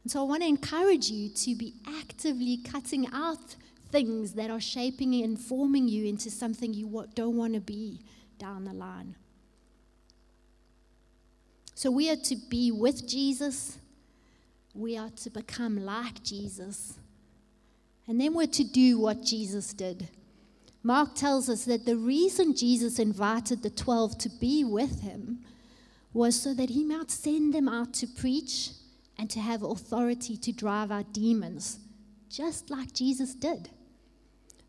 And 0.04 0.12
so 0.12 0.22
I 0.22 0.24
want 0.24 0.44
to 0.44 0.48
encourage 0.48 1.10
you 1.10 1.30
to 1.30 1.56
be 1.56 1.74
actively 2.00 2.58
cutting 2.58 3.08
out 3.12 3.56
things 3.92 4.34
that 4.34 4.50
are 4.50 4.60
shaping 4.60 5.24
and 5.24 5.40
forming 5.40 5.88
you 5.88 6.06
into 6.06 6.30
something 6.30 6.74
you 6.74 7.08
don't 7.16 7.38
want 7.38 7.54
to 7.54 7.62
be 7.62 8.02
down 8.38 8.66
the 8.66 8.74
line. 8.74 9.16
So 11.76 11.92
we 11.92 12.10
are 12.10 12.16
to 12.16 12.36
be 12.36 12.72
with 12.72 13.08
Jesus, 13.08 13.78
we 14.74 14.98
are 14.98 15.10
to 15.10 15.30
become 15.30 15.84
like 15.84 16.24
Jesus, 16.24 17.00
and 18.08 18.20
then 18.20 18.34
we're 18.34 18.48
to 18.48 18.64
do 18.64 19.00
what 19.00 19.24
Jesus 19.24 19.74
did. 19.74 20.08
Mark 20.86 21.16
tells 21.16 21.50
us 21.50 21.66
that 21.66 21.88
the 21.88 21.98
reason 21.98 22.56
Jesus 22.56 23.00
invited 23.00 23.64
the 23.64 23.72
12 23.72 24.20
to 24.20 24.30
be 24.30 24.64
with 24.64 25.02
him 25.02 25.40
was 26.14 26.40
so 26.40 26.54
that 26.54 26.70
he 26.70 26.84
might 26.84 27.10
send 27.10 27.56
them 27.56 27.68
out 27.68 27.92
to 27.96 28.06
preach 28.06 28.70
and 29.18 29.28
to 29.32 29.40
have 29.40 29.64
authority 29.64 30.38
to 30.38 30.52
drive 30.52 30.92
out 30.92 31.12
demons, 31.12 31.80
just 32.30 32.70
like 32.70 32.94
Jesus 32.94 33.34
did. 33.34 33.70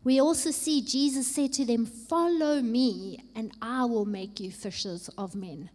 We 0.03 0.19
also 0.19 0.49
see 0.49 0.81
Jesus 0.81 1.27
said 1.27 1.53
to 1.53 1.65
them, 1.65 1.85
Follow 1.85 2.63
me, 2.63 3.23
and 3.35 3.51
I 3.61 3.85
will 3.85 4.05
make 4.05 4.39
you 4.39 4.51
fishers 4.51 5.11
of 5.19 5.35
men. 5.35 5.69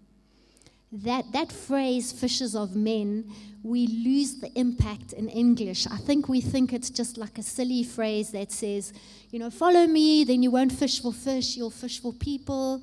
That, 0.93 1.33
that 1.33 1.51
phrase, 1.51 2.13
fishers 2.13 2.55
of 2.55 2.77
men, 2.77 3.33
we 3.63 3.87
lose 3.87 4.41
the 4.41 4.53
impact 4.59 5.13
in 5.15 5.29
English. 5.29 5.87
I 5.87 5.97
think 5.97 6.29
we 6.29 6.41
think 6.41 6.73
it's 6.73 6.91
just 6.91 7.17
like 7.17 7.39
a 7.39 7.43
silly 7.43 7.83
phrase 7.83 8.33
that 8.33 8.53
says, 8.53 8.93
you 9.31 9.39
know, 9.39 9.51
follow 9.51 9.87
me, 9.87 10.25
then 10.25 10.43
you 10.43 10.51
won't 10.51 10.73
fish 10.73 11.01
for 11.01 11.13
fish, 11.13 11.57
you'll 11.57 11.71
fish 11.71 12.01
for 12.01 12.13
people. 12.13 12.83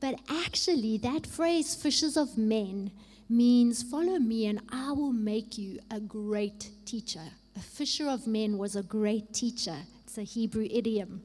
But 0.00 0.18
actually, 0.30 0.96
that 0.98 1.26
phrase, 1.26 1.74
fishers 1.74 2.16
of 2.16 2.38
men, 2.38 2.90
means 3.28 3.82
follow 3.82 4.18
me 4.18 4.46
and 4.46 4.60
I 4.70 4.92
will 4.92 5.12
make 5.12 5.56
you 5.56 5.80
a 5.90 5.98
great 6.00 6.70
teacher. 6.84 7.22
A 7.56 7.60
fisher 7.60 8.08
of 8.08 8.26
men 8.26 8.58
was 8.58 8.76
a 8.76 8.82
great 8.82 9.32
teacher. 9.32 9.76
It's 10.04 10.18
a 10.18 10.22
Hebrew 10.22 10.68
idiom. 10.70 11.22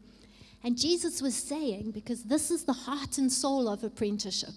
And 0.63 0.77
Jesus 0.77 1.21
was 1.21 1.35
saying, 1.35 1.91
because 1.91 2.23
this 2.23 2.49
is 2.49 2.63
the 2.63 2.73
heart 2.73 3.17
and 3.17 3.31
soul 3.31 3.67
of 3.67 3.83
apprenticeship, 3.83 4.53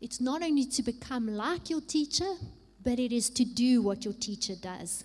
it's 0.00 0.20
not 0.20 0.42
only 0.42 0.64
to 0.66 0.82
become 0.82 1.28
like 1.28 1.70
your 1.70 1.80
teacher, 1.80 2.34
but 2.84 2.98
it 2.98 3.12
is 3.12 3.30
to 3.30 3.44
do 3.44 3.82
what 3.82 4.04
your 4.04 4.14
teacher 4.14 4.54
does. 4.54 5.04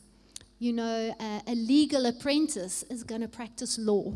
You 0.60 0.74
know, 0.74 1.16
a, 1.20 1.42
a 1.48 1.56
legal 1.56 2.06
apprentice 2.06 2.84
is 2.84 3.04
going 3.04 3.22
to 3.22 3.28
practice 3.28 3.80
law, 3.80 4.14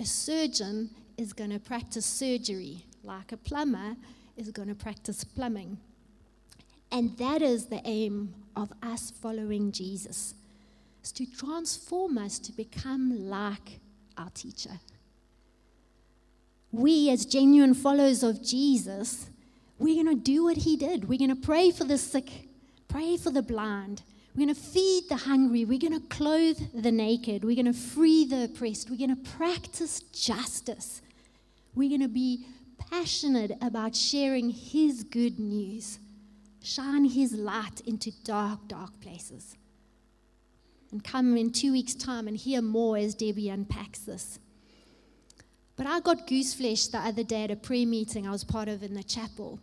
a 0.00 0.04
surgeon 0.04 0.90
is 1.16 1.32
going 1.32 1.50
to 1.50 1.58
practice 1.58 2.04
surgery, 2.04 2.84
like 3.02 3.32
a 3.32 3.36
plumber 3.36 3.96
is 4.36 4.50
going 4.50 4.68
to 4.68 4.74
practice 4.74 5.24
plumbing. 5.24 5.78
And 6.90 7.16
that 7.18 7.42
is 7.42 7.66
the 7.66 7.80
aim 7.84 8.34
of 8.54 8.72
us 8.82 9.10
following 9.10 9.72
Jesus, 9.72 10.34
is 11.02 11.12
to 11.12 11.26
transform 11.26 12.18
us 12.18 12.38
to 12.40 12.52
become 12.52 13.28
like 13.28 13.80
our 14.16 14.30
teacher. 14.30 14.80
We, 16.72 17.10
as 17.10 17.24
genuine 17.24 17.74
followers 17.74 18.22
of 18.22 18.42
Jesus, 18.42 19.30
we're 19.78 20.02
going 20.02 20.16
to 20.16 20.22
do 20.22 20.44
what 20.44 20.58
he 20.58 20.76
did. 20.76 21.08
We're 21.08 21.18
going 21.18 21.34
to 21.34 21.36
pray 21.36 21.70
for 21.70 21.84
the 21.84 21.98
sick, 21.98 22.48
pray 22.88 23.16
for 23.16 23.30
the 23.30 23.42
blind. 23.42 24.02
We're 24.34 24.44
going 24.46 24.54
to 24.54 24.60
feed 24.60 25.04
the 25.08 25.16
hungry. 25.16 25.64
We're 25.64 25.78
going 25.78 25.98
to 25.98 26.06
clothe 26.08 26.58
the 26.74 26.92
naked. 26.92 27.44
We're 27.44 27.56
going 27.56 27.72
to 27.72 27.78
free 27.78 28.26
the 28.26 28.44
oppressed. 28.44 28.90
We're 28.90 28.98
going 28.98 29.16
to 29.16 29.30
practice 29.30 30.00
justice. 30.00 31.00
We're 31.74 31.88
going 31.88 32.02
to 32.02 32.08
be 32.08 32.46
passionate 32.90 33.52
about 33.62 33.96
sharing 33.96 34.50
his 34.50 35.04
good 35.04 35.38
news 35.38 35.98
shine 36.66 37.04
his 37.04 37.32
light 37.32 37.80
into 37.86 38.10
dark, 38.24 38.66
dark 38.68 39.00
places. 39.00 39.56
And 40.90 41.02
come 41.02 41.36
in 41.36 41.50
two 41.50 41.72
weeks' 41.72 41.94
time 41.94 42.26
and 42.26 42.36
hear 42.36 42.60
more 42.60 42.96
as 42.96 43.14
Debbie 43.14 43.48
unpacks 43.48 44.00
this. 44.00 44.38
But 45.76 45.86
I 45.86 46.00
got 46.00 46.26
gooseflesh 46.26 46.90
the 46.90 46.98
other 46.98 47.22
day 47.22 47.44
at 47.44 47.50
a 47.50 47.56
prayer 47.56 47.86
meeting 47.86 48.26
I 48.26 48.30
was 48.30 48.44
part 48.44 48.68
of 48.68 48.82
in 48.82 48.94
the 48.94 49.02
chapel. 49.02 49.60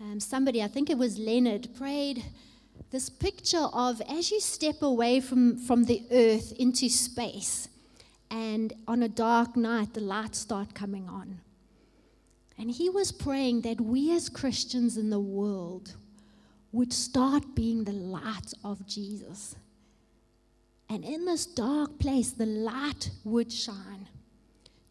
Um, 0.00 0.18
somebody, 0.18 0.62
I 0.62 0.66
think 0.66 0.90
it 0.90 0.98
was 0.98 1.18
Leonard, 1.18 1.68
prayed 1.76 2.24
this 2.90 3.08
picture 3.08 3.66
of 3.72 4.00
as 4.08 4.30
you 4.30 4.40
step 4.40 4.82
away 4.82 5.20
from, 5.20 5.56
from 5.56 5.84
the 5.84 6.02
earth 6.10 6.52
into 6.58 6.88
space, 6.88 7.68
and 8.30 8.72
on 8.86 9.02
a 9.02 9.08
dark 9.08 9.56
night, 9.56 9.94
the 9.94 10.00
lights 10.00 10.38
start 10.38 10.74
coming 10.74 11.08
on. 11.08 11.40
And 12.58 12.70
he 12.70 12.88
was 12.88 13.10
praying 13.12 13.62
that 13.62 13.80
we 13.80 14.12
as 14.14 14.28
Christians 14.28 14.96
in 14.96 15.10
the 15.10 15.20
world 15.20 15.94
would 16.72 16.92
start 16.92 17.54
being 17.54 17.84
the 17.84 17.92
light 17.92 18.52
of 18.64 18.86
Jesus. 18.86 19.56
And 20.88 21.04
in 21.04 21.24
this 21.24 21.46
dark 21.46 21.98
place, 21.98 22.30
the 22.30 22.46
light 22.46 23.10
would 23.24 23.52
shine. 23.52 24.08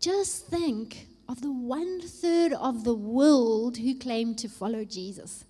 Just 0.03 0.47
think 0.47 1.07
of 1.29 1.39
the 1.39 1.53
one 1.53 2.01
third 2.01 2.51
of 2.51 2.83
the 2.83 2.93
world 2.93 3.77
who 3.77 3.97
claim 3.97 4.35
to 4.35 4.49
follow 4.49 4.83
Jesus. 4.83 5.45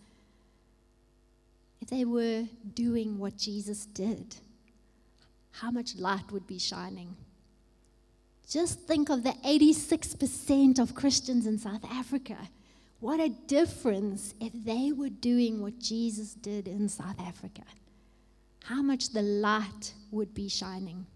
If 1.82 1.90
they 1.90 2.06
were 2.06 2.44
doing 2.76 3.18
what 3.18 3.36
Jesus 3.36 3.88
did, 3.88 4.36
how 5.54 5.72
much 5.72 5.96
light 5.96 6.32
would 6.32 6.46
be 6.46 6.60
shining? 6.60 7.16
Just 8.48 8.82
think 8.82 9.10
of 9.10 9.24
the 9.24 9.34
86% 9.44 10.78
of 10.78 10.94
Christians 10.94 11.48
in 11.48 11.58
South 11.58 11.84
Africa 11.90 12.38
what 13.00 13.20
a 13.20 13.30
difference 13.48 14.36
if 14.40 14.54
they 14.54 14.92
were 14.92 15.10
doing 15.10 15.64
what 15.64 15.80
Jesus 15.80 16.36
did 16.36 16.68
in 16.68 16.88
South 16.88 17.20
Africa. 17.20 17.64
How 18.66 18.84
much 18.84 19.10
the 19.10 19.24
light 19.24 19.96
would 20.12 20.36
be 20.36 20.48
shining. 20.48 21.08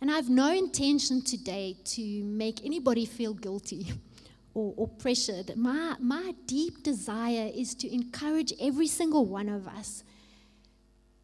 And 0.00 0.10
I 0.10 0.14
have 0.14 0.28
no 0.28 0.52
intention 0.52 1.22
today 1.22 1.76
to 1.84 2.24
make 2.24 2.64
anybody 2.64 3.04
feel 3.04 3.34
guilty 3.34 3.92
or, 4.54 4.74
or, 4.76 4.88
pressured. 4.88 5.56
My, 5.56 5.96
my 5.98 6.34
deep 6.46 6.82
desire 6.82 7.50
is 7.54 7.74
to 7.76 7.92
encourage 7.92 8.52
every 8.60 8.86
single 8.86 9.26
one 9.26 9.48
of 9.48 9.66
us 9.66 10.04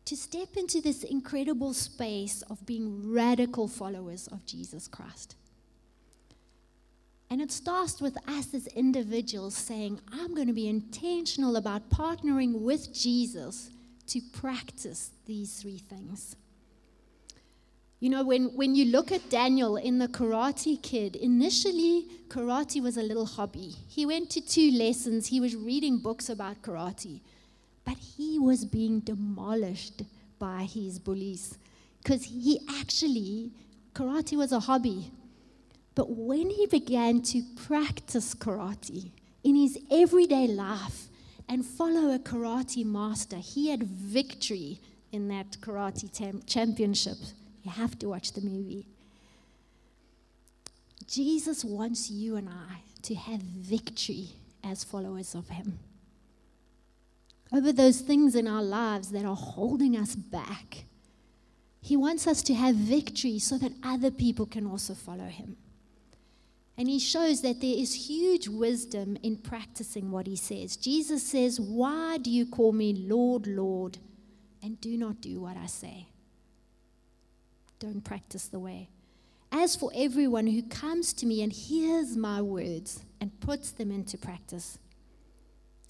to 0.05 0.17
step 0.17 0.57
into 0.57 0.81
this 0.81 1.03
incredible 1.03 1.73
space 1.73 2.43
of 2.43 2.65
being 2.67 3.11
radical 3.11 3.69
followers 3.69 4.27
of 4.29 4.45
Jesus 4.45 4.87
Christ. 4.87 5.37
And 7.31 7.41
it 7.41 7.51
starts 7.51 8.01
with 8.01 8.17
us 8.29 8.53
as 8.55 8.67
individuals 8.69 9.55
saying, 9.55 10.01
I'm 10.13 10.35
going 10.35 10.47
to 10.47 10.53
be 10.53 10.69
intentional 10.69 11.57
about 11.57 11.89
partnering 11.91 12.61
with 12.61 12.93
Jesus 12.95 13.71
to 14.09 14.21
practice 14.33 15.11
these 15.27 15.55
three 15.55 15.79
things. 15.79 16.37
You 18.01 18.11
know, 18.11 18.25
when, 18.25 18.47
when 18.55 18.75
you 18.75 18.87
look 18.87 19.13
at 19.13 19.31
Daniel 19.31 19.77
in 19.77 19.99
the 19.99 20.09
Karate 20.09 20.81
Kid, 20.83 21.17
initially 21.17 22.07
karate 22.29 22.83
was 22.83 22.97
a 22.97 23.03
little 23.03 23.25
hobby. 23.25 23.75
He 23.89 24.05
went 24.05 24.31
to 24.31 24.41
two 24.41 24.71
lessons, 24.73 25.29
he 25.29 25.41
was 25.41 25.57
reading 25.57 25.99
books 25.99 26.29
about 26.29 26.61
karate, 26.63 27.21
but 27.85 27.97
he 27.97 28.39
was 28.39 28.65
being 28.65 29.01
demolished 29.01 30.03
by 30.39 30.65
his 30.65 30.99
bullies 30.99 31.59
because 32.03 32.25
he 32.25 32.61
actually, 32.79 33.53
karate 33.95 34.37
was 34.37 34.53
a 34.53 34.61
hobby. 34.61 35.11
But 35.95 36.11
when 36.11 36.51
he 36.51 36.67
began 36.67 37.23
to 37.23 37.43
practice 37.67 38.35
karate 38.35 39.13
in 39.45 39.55
his 39.55 39.79
everyday 39.91 40.49
life 40.49 41.09
and 41.49 41.65
follow 41.65 42.13
a 42.13 42.19
karate 42.19 42.85
master, 42.85 43.37
he 43.37 43.71
had 43.71 43.85
victory 43.85 44.81
in 45.13 45.29
that 45.29 45.57
karate 45.61 46.11
tam- 46.13 46.43
championship. 46.47 47.19
You 47.65 47.73
have 47.73 47.99
to 48.01 48.09
watch 48.09 48.33
the 48.33 48.43
movie. 48.43 48.87
Jesus 51.07 51.65
wants 51.65 52.11
you 52.11 52.37
and 52.37 52.49
I 52.49 52.83
to 53.03 53.15
have 53.15 53.41
victory 53.41 54.29
as 54.63 54.85
followers 54.85 55.35
of 55.35 55.49
him 55.49 55.79
over 57.53 57.73
those 57.73 58.01
things 58.01 58.35
in 58.35 58.49
our 58.49 58.63
lives 58.63 59.11
that 59.11 59.25
are 59.25 59.37
holding 59.37 59.97
us 59.97 60.15
back. 60.15 60.85
He 61.81 61.97
wants 61.97 62.27
us 62.27 62.43
to 62.45 62.55
have 62.55 62.75
victory 62.75 63.39
so 63.39 63.59
that 63.59 63.73
other 63.83 64.11
people 64.11 64.47
can 64.47 64.67
also 64.67 64.95
follow 64.95 65.27
him. 65.27 65.57
And 66.77 66.89
he 66.89 66.99
shows 66.99 67.43
that 67.43 67.61
there 67.61 67.77
is 67.77 68.09
huge 68.09 68.49
wisdom 68.49 69.17
in 69.23 69.37
practicing 69.37 70.11
what 70.11 70.27
he 70.27 70.35
says. 70.35 70.77
Jesus 70.77 71.23
says, 71.23 71.61
Why 71.61 72.19
do 72.19 72.31
you 72.31 72.47
call 72.47 72.73
me 72.73 72.95
Lord, 72.95 73.47
Lord, 73.47 73.99
and 74.63 74.81
do 74.81 74.97
not 74.97 75.21
do 75.21 75.41
what 75.41 75.57
I 75.57 75.67
say? 75.67 76.09
Don't 77.79 78.03
practice 78.03 78.47
the 78.47 78.59
way. 78.59 78.89
As 79.53 79.77
for 79.77 79.91
everyone 79.95 80.49
who 80.49 80.63
comes 80.63 81.13
to 81.15 81.27
me 81.27 81.43
and 81.43 81.53
hears 81.53 82.17
my 82.17 82.43
words 82.43 83.05
and 83.21 83.39
puts 83.41 83.71
them 83.71 83.91
into 83.91 84.19
practice, 84.19 84.79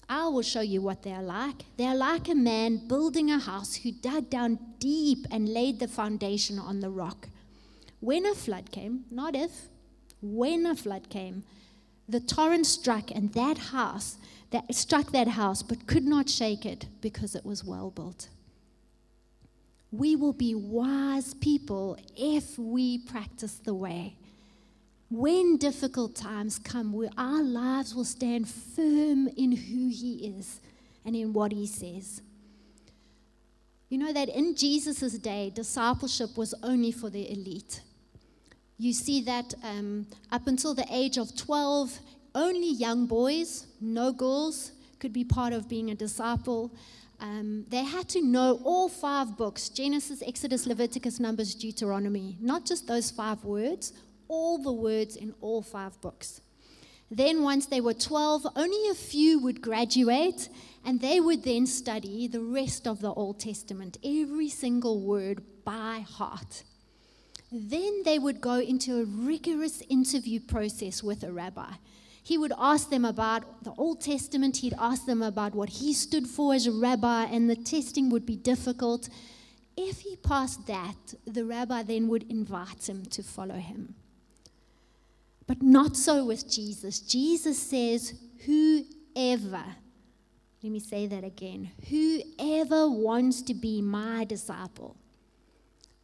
I 0.07 0.27
will 0.27 0.43
show 0.43 0.61
you 0.61 0.81
what 0.81 1.01
they 1.01 1.11
are 1.11 1.23
like. 1.23 1.65
They 1.77 1.85
are 1.85 1.95
like 1.95 2.29
a 2.29 2.35
man 2.35 2.87
building 2.87 3.31
a 3.31 3.39
house 3.39 3.75
who 3.75 3.91
dug 3.91 4.29
down 4.29 4.59
deep 4.77 5.25
and 5.31 5.49
laid 5.49 5.79
the 5.79 5.87
foundation 5.87 6.59
on 6.59 6.79
the 6.79 6.91
rock. 6.91 7.27
When 8.01 8.25
a 8.25 8.35
flood 8.35 8.71
came, 8.71 9.05
not 9.09 9.35
if, 9.35 9.69
when 10.21 10.65
a 10.67 10.75
flood 10.75 11.09
came, 11.09 11.43
the 12.07 12.19
torrent 12.19 12.67
struck, 12.67 13.09
and 13.09 13.33
that 13.33 13.57
house 13.57 14.17
that 14.51 14.75
struck 14.75 15.11
that 15.11 15.29
house, 15.29 15.63
but 15.63 15.87
could 15.87 16.03
not 16.03 16.29
shake 16.29 16.65
it 16.65 16.85
because 17.01 17.33
it 17.33 17.43
was 17.43 17.63
well 17.63 17.89
built. 17.89 18.29
We 19.91 20.15
will 20.15 20.33
be 20.33 20.55
wise 20.55 21.33
people 21.33 21.97
if 22.15 22.57
we 22.57 22.97
practice 22.97 23.55
the 23.55 23.73
way. 23.73 24.17
When 25.09 25.57
difficult 25.57 26.15
times 26.15 26.59
come, 26.59 27.07
our 27.17 27.43
lives 27.43 27.93
will 27.93 28.05
stand 28.05 28.49
firm 28.49 29.27
in 29.37 29.51
who 29.51 29.87
He 29.89 30.35
is 30.37 30.59
and 31.05 31.15
in 31.15 31.31
what 31.31 31.51
He 31.51 31.67
says. 31.67 32.21
You 33.89 33.99
know 33.99 34.11
that 34.11 34.29
in 34.29 34.55
Jesus' 34.55 35.17
day, 35.19 35.51
discipleship 35.53 36.35
was 36.37 36.55
only 36.63 36.91
for 36.91 37.09
the 37.09 37.31
elite. 37.31 37.81
You 38.77 38.91
see 38.91 39.21
that 39.21 39.53
um, 39.63 40.07
up 40.31 40.47
until 40.47 40.73
the 40.73 40.85
age 40.91 41.17
of 41.17 41.35
12, 41.35 41.99
only 42.33 42.73
young 42.73 43.05
boys, 43.05 43.67
no 43.79 44.11
girls, 44.11 44.71
could 44.99 45.13
be 45.13 45.23
part 45.23 45.53
of 45.53 45.69
being 45.69 45.91
a 45.91 45.95
disciple. 45.95 46.73
Um, 47.19 47.65
they 47.69 47.83
had 47.83 48.09
to 48.09 48.21
know 48.21 48.59
all 48.63 48.89
five 48.89 49.37
books 49.37 49.69
Genesis, 49.69 50.21
Exodus, 50.25 50.65
Leviticus, 50.67 51.19
Numbers, 51.19 51.55
Deuteronomy. 51.55 52.37
Not 52.41 52.65
just 52.65 52.87
those 52.87 53.11
five 53.11 53.43
words, 53.43 53.93
all 54.27 54.57
the 54.57 54.71
words 54.71 55.15
in 55.15 55.33
all 55.41 55.61
five 55.61 55.99
books. 56.01 56.41
Then, 57.11 57.43
once 57.43 57.67
they 57.67 57.81
were 57.81 57.93
12, 57.93 58.47
only 58.55 58.89
a 58.89 58.95
few 58.95 59.39
would 59.39 59.61
graduate, 59.61 60.49
and 60.83 60.99
they 60.99 61.19
would 61.19 61.43
then 61.43 61.67
study 61.67 62.27
the 62.27 62.41
rest 62.41 62.87
of 62.87 62.99
the 62.99 63.13
Old 63.13 63.39
Testament, 63.39 63.97
every 64.03 64.49
single 64.49 64.99
word 64.99 65.43
by 65.63 65.99
heart. 65.99 66.63
Then 67.51 68.01
they 68.03 68.17
would 68.17 68.41
go 68.41 68.55
into 68.55 68.99
a 68.99 69.05
rigorous 69.05 69.81
interview 69.87 70.39
process 70.39 71.03
with 71.03 71.23
a 71.23 71.31
rabbi. 71.31 71.73
He 72.25 72.39
would 72.39 72.53
ask 72.57 72.89
them 72.89 73.05
about 73.05 73.63
the 73.63 73.71
Old 73.77 74.01
Testament, 74.01 74.57
he'd 74.57 74.73
ask 74.79 75.05
them 75.05 75.21
about 75.21 75.53
what 75.53 75.69
he 75.69 75.93
stood 75.93 76.25
for 76.25 76.55
as 76.55 76.65
a 76.65 76.71
rabbi, 76.71 77.25
and 77.25 77.47
the 77.47 77.55
testing 77.55 78.09
would 78.09 78.25
be 78.25 78.35
difficult. 78.35 79.09
If 79.77 79.99
he 79.99 80.15
passed 80.15 80.65
that, 80.65 81.13
the 81.27 81.45
rabbi 81.45 81.83
then 81.83 82.07
would 82.07 82.23
invite 82.31 82.89
him 82.89 83.05
to 83.11 83.21
follow 83.21 83.57
him. 83.57 83.93
But 85.45 85.61
not 85.61 85.95
so 85.95 86.25
with 86.25 86.49
Jesus. 86.49 86.99
Jesus 86.99 87.59
says, 87.61 88.15
Whoever, 88.47 89.63
let 90.63 90.71
me 90.71 90.79
say 90.79 91.05
that 91.05 91.23
again, 91.23 91.73
whoever 91.89 92.89
wants 92.89 93.43
to 93.43 93.53
be 93.53 93.83
my 93.83 94.25
disciple 94.25 94.95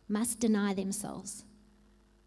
must 0.07 0.39
deny 0.39 0.75
themselves. 0.75 1.45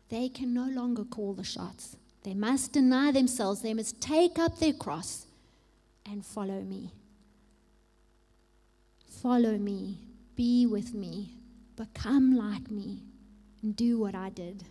They 0.09 0.31
can 0.31 0.53
no 0.53 0.67
longer 0.67 1.05
call 1.05 1.35
the 1.35 1.45
shots. 1.45 1.97
They 2.25 2.35
must 2.35 2.73
deny 2.73 3.13
themselves. 3.13 3.61
They 3.61 3.75
must 3.75 4.01
take 4.01 4.39
up 4.39 4.59
their 4.59 4.73
cross 4.73 5.27
and 6.11 6.25
follow 6.25 6.63
me. 6.63 6.91
Follow 9.23 9.59
me. 9.59 9.99
Be 10.35 10.67
with 10.67 10.95
me. 10.95 11.35
Become 11.77 12.37
like 12.37 12.71
me. 12.71 13.03
And 13.63 13.77
do 13.77 13.99
what 13.99 14.15
I 14.15 14.31
did. 14.31 14.65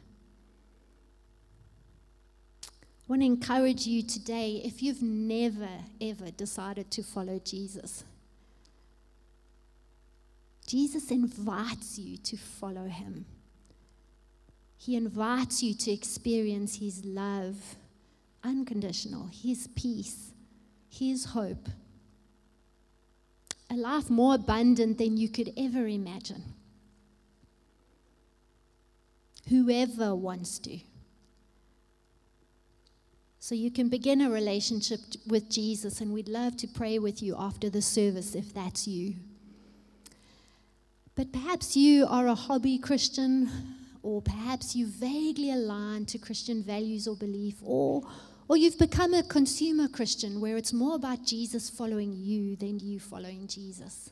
I 2.65 3.05
want 3.07 3.21
to 3.21 3.25
encourage 3.25 3.85
you 3.85 4.01
today 4.01 4.61
if 4.63 4.81
you've 4.81 5.01
never, 5.01 5.69
ever 6.01 6.31
decided 6.31 6.89
to 6.91 7.03
follow 7.03 7.39
Jesus, 7.43 8.03
Jesus 10.65 11.11
invites 11.11 11.99
you 11.99 12.17
to 12.17 12.37
follow 12.37 12.85
him. 12.85 13.25
He 14.83 14.97
invites 14.97 15.63
you 15.63 15.73
to 15.75 15.91
experience 15.91 16.75
his 16.75 17.05
love, 17.05 17.55
unconditional, 18.43 19.29
his 19.31 19.67
peace, 19.67 20.33
his 20.89 21.23
hope. 21.23 21.69
A 23.69 23.75
life 23.75 24.09
more 24.09 24.35
abundant 24.35 24.97
than 24.97 25.15
you 25.15 25.29
could 25.29 25.53
ever 25.55 25.87
imagine. 25.87 26.43
Whoever 29.47 30.13
wants 30.13 30.59
to. 30.59 30.77
So 33.39 33.55
you 33.55 33.71
can 33.71 33.87
begin 33.87 34.19
a 34.19 34.29
relationship 34.29 34.99
with 35.25 35.49
Jesus, 35.49 36.01
and 36.01 36.11
we'd 36.11 36.27
love 36.27 36.57
to 36.57 36.67
pray 36.67 36.99
with 36.99 37.23
you 37.23 37.37
after 37.39 37.69
the 37.69 37.81
service 37.81 38.35
if 38.35 38.53
that's 38.53 38.85
you. 38.85 39.15
But 41.15 41.31
perhaps 41.31 41.77
you 41.77 42.05
are 42.05 42.27
a 42.27 42.35
hobby 42.35 42.77
Christian, 42.77 43.49
or 44.03 44.21
perhaps 44.21 44.75
you 44.75 44.85
vaguely 44.85 45.49
align 45.51 46.05
to 46.05 46.17
Christian 46.17 46.61
values 46.61 47.07
or 47.07 47.15
belief, 47.15 47.55
or, 47.63 48.03
or 48.49 48.57
you've 48.57 48.77
become 48.77 49.13
a 49.13 49.23
consumer 49.23 49.87
Christian 49.87 50.41
where 50.41 50.57
it's 50.57 50.73
more 50.73 50.95
about 50.95 51.25
Jesus 51.25 51.69
following 51.69 52.13
you 52.13 52.57
than 52.57 52.79
you 52.79 52.99
following 52.99 53.47
Jesus. 53.47 54.11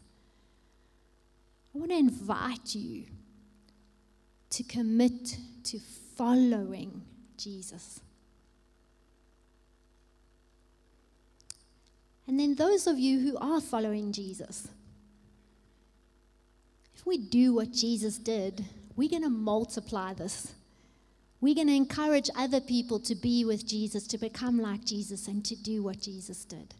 I 1.75 1.77
want 1.77 1.91
to 1.91 1.97
invite 1.97 2.73
you 2.73 3.04
to 4.49 4.63
commit 4.63 5.38
to 5.65 5.80
following 6.15 7.01
Jesus. 7.38 7.99
And 12.27 12.39
then 12.39 12.56
those 12.56 12.88
of 12.88 12.97
you 12.97 13.19
who 13.19 13.38
are 13.38 13.60
following 13.60 14.13
Jesus, 14.13 14.69
if 16.95 17.06
we 17.06 17.17
do 17.17 17.54
what 17.54 17.71
Jesus 17.71 18.17
did, 18.17 18.63
we're 19.01 19.09
going 19.09 19.23
to 19.23 19.29
multiply 19.29 20.13
this. 20.13 20.53
We're 21.39 21.55
going 21.55 21.69
to 21.69 21.75
encourage 21.75 22.29
other 22.37 22.61
people 22.61 22.99
to 22.99 23.15
be 23.15 23.43
with 23.43 23.65
Jesus, 23.65 24.05
to 24.05 24.19
become 24.19 24.59
like 24.59 24.85
Jesus, 24.85 25.27
and 25.27 25.43
to 25.45 25.55
do 25.55 25.81
what 25.81 25.99
Jesus 25.99 26.45
did. 26.45 26.75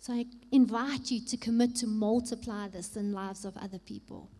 So 0.00 0.14
I 0.14 0.24
invite 0.50 1.10
you 1.10 1.20
to 1.26 1.36
commit 1.36 1.76
to 1.76 1.86
multiply 1.86 2.68
this 2.68 2.96
in 2.96 3.12
lives 3.12 3.44
of 3.44 3.58
other 3.58 3.78
people. 3.78 4.30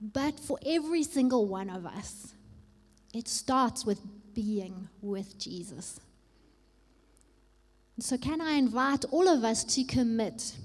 But 0.00 0.40
for 0.40 0.58
every 0.66 1.04
single 1.04 1.46
one 1.46 1.70
of 1.70 1.86
us, 1.86 2.34
it 3.14 3.28
starts 3.28 3.86
with 3.86 4.00
being 4.34 4.88
with 5.00 5.38
Jesus. 5.38 6.00
So, 8.00 8.18
can 8.18 8.40
I 8.40 8.54
invite 8.54 9.04
all 9.12 9.28
of 9.28 9.44
us 9.44 9.62
to 9.76 9.84
commit 9.84 10.56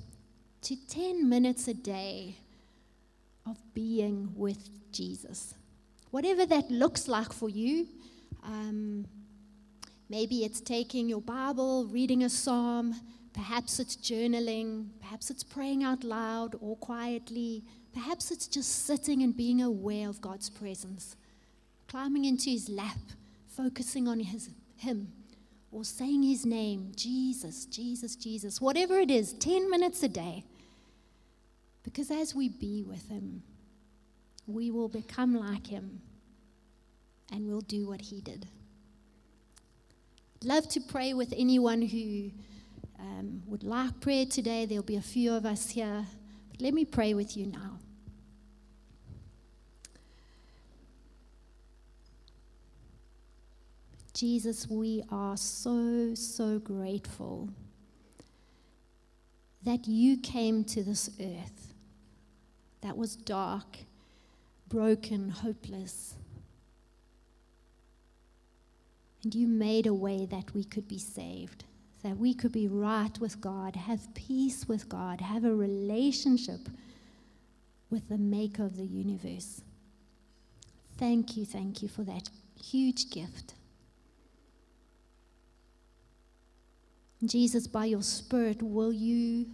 to 0.64 0.76
10 0.76 1.30
minutes 1.30 1.68
a 1.68 1.76
day 1.76 2.38
of 3.46 3.58
being 3.74 4.32
with 4.36 4.92
Jesus? 4.92 5.56
Whatever 6.12 6.46
that 6.46 6.70
looks 6.70 7.08
like 7.08 7.34
for 7.34 7.50
you. 7.50 7.88
Um, 8.44 9.08
maybe 10.10 10.44
it's 10.44 10.62
taking 10.62 11.08
your 11.08 11.22
Bible, 11.22 11.86
reading 11.86 12.24
a 12.24 12.30
psalm, 12.30 12.96
perhaps 13.34 13.80
it's 13.80 13.96
journaling, 13.96 14.90
perhaps 15.00 15.30
it's 15.30 15.44
praying 15.44 15.84
out 15.84 16.04
loud 16.04 16.56
or 16.62 16.76
quietly, 16.78 17.64
perhaps 17.94 18.32
it's 18.32 18.48
just 18.48 18.86
sitting 18.86 19.24
and 19.24 19.36
being 19.36 19.62
aware 19.62 20.10
of 20.10 20.22
God's 20.22 20.50
presence, 20.50 21.16
climbing 21.88 22.26
into 22.26 22.50
his 22.50 22.70
lap, 22.70 22.98
focusing 23.48 24.08
on 24.08 24.20
his, 24.20 24.50
him 24.78 25.08
or 25.74 25.84
saying 25.84 26.22
his 26.22 26.46
name, 26.46 26.92
Jesus, 26.96 27.66
Jesus, 27.66 28.16
Jesus, 28.16 28.62
whatever 28.62 29.00
it 29.00 29.10
is, 29.10 29.34
10 29.34 29.70
minutes 29.70 30.04
a 30.04 30.10
day. 30.10 30.44
Because 31.84 32.10
as 32.10 32.34
we 32.34 32.50
be 32.50 32.84
with 32.84 33.10
him, 33.10 33.44
we 34.48 34.72
will 34.72 34.90
become 34.90 35.36
like 35.36 35.68
him 35.68 36.02
and 37.32 37.48
we'll 37.48 37.62
do 37.62 37.88
what 37.88 38.02
he 38.02 38.22
did. 38.22 38.48
I'd 40.42 40.48
love 40.48 40.68
to 40.70 40.80
pray 40.82 41.14
with 41.14 41.34
anyone 41.36 41.82
who 41.82 42.32
um, 43.00 43.44
would 43.48 43.64
like 43.64 44.00
prayer 44.00 44.26
today. 44.26 44.66
There'll 44.66 44.84
be 44.84 44.96
a 44.96 45.02
few 45.02 45.34
of 45.34 45.46
us 45.46 45.70
here. 45.70 46.06
But 46.52 46.62
let 46.62 46.74
me 46.74 46.86
pray 46.86 47.14
with 47.14 47.36
you 47.36 47.48
now. 47.48 47.80
Jesus, 54.14 54.68
we 54.70 55.04
are 55.10 55.36
so, 55.36 56.14
so 56.14 56.60
grateful 56.60 57.50
that 59.64 59.88
you 59.88 60.18
came 60.18 60.64
to 60.66 60.84
this 60.84 61.10
earth 61.20 61.73
that 62.84 62.98
was 62.98 63.16
dark, 63.16 63.78
broken, 64.68 65.30
hopeless. 65.30 66.16
And 69.24 69.34
you 69.34 69.48
made 69.48 69.88
a 69.88 69.94
way 69.94 70.26
that 70.26 70.54
we 70.54 70.66
could 70.66 70.88
be 70.88 71.00
saved, 71.00 71.64
that 72.04 72.18
we 72.18 72.34
could 72.34 72.52
be 72.52 72.68
right 72.68 73.18
with 73.20 73.40
God, 73.40 73.78
have 73.78 74.14
peace 74.14 74.68
with 74.68 74.90
God, 74.90 75.22
have 75.22 75.46
a 75.46 75.56
relationship 75.56 76.68
with 77.90 78.10
the 78.10 78.18
maker 78.18 78.66
of 78.66 78.76
the 78.76 78.86
universe. 78.86 79.62
Thank 80.98 81.38
you, 81.38 81.46
thank 81.46 81.82
you 81.82 81.88
for 81.88 82.04
that 82.04 82.30
huge 82.62 83.10
gift. 83.10 83.54
Jesus, 87.24 87.68
by 87.68 87.86
your 87.86 88.02
Spirit, 88.02 88.62
will 88.62 88.92
you 88.92 89.46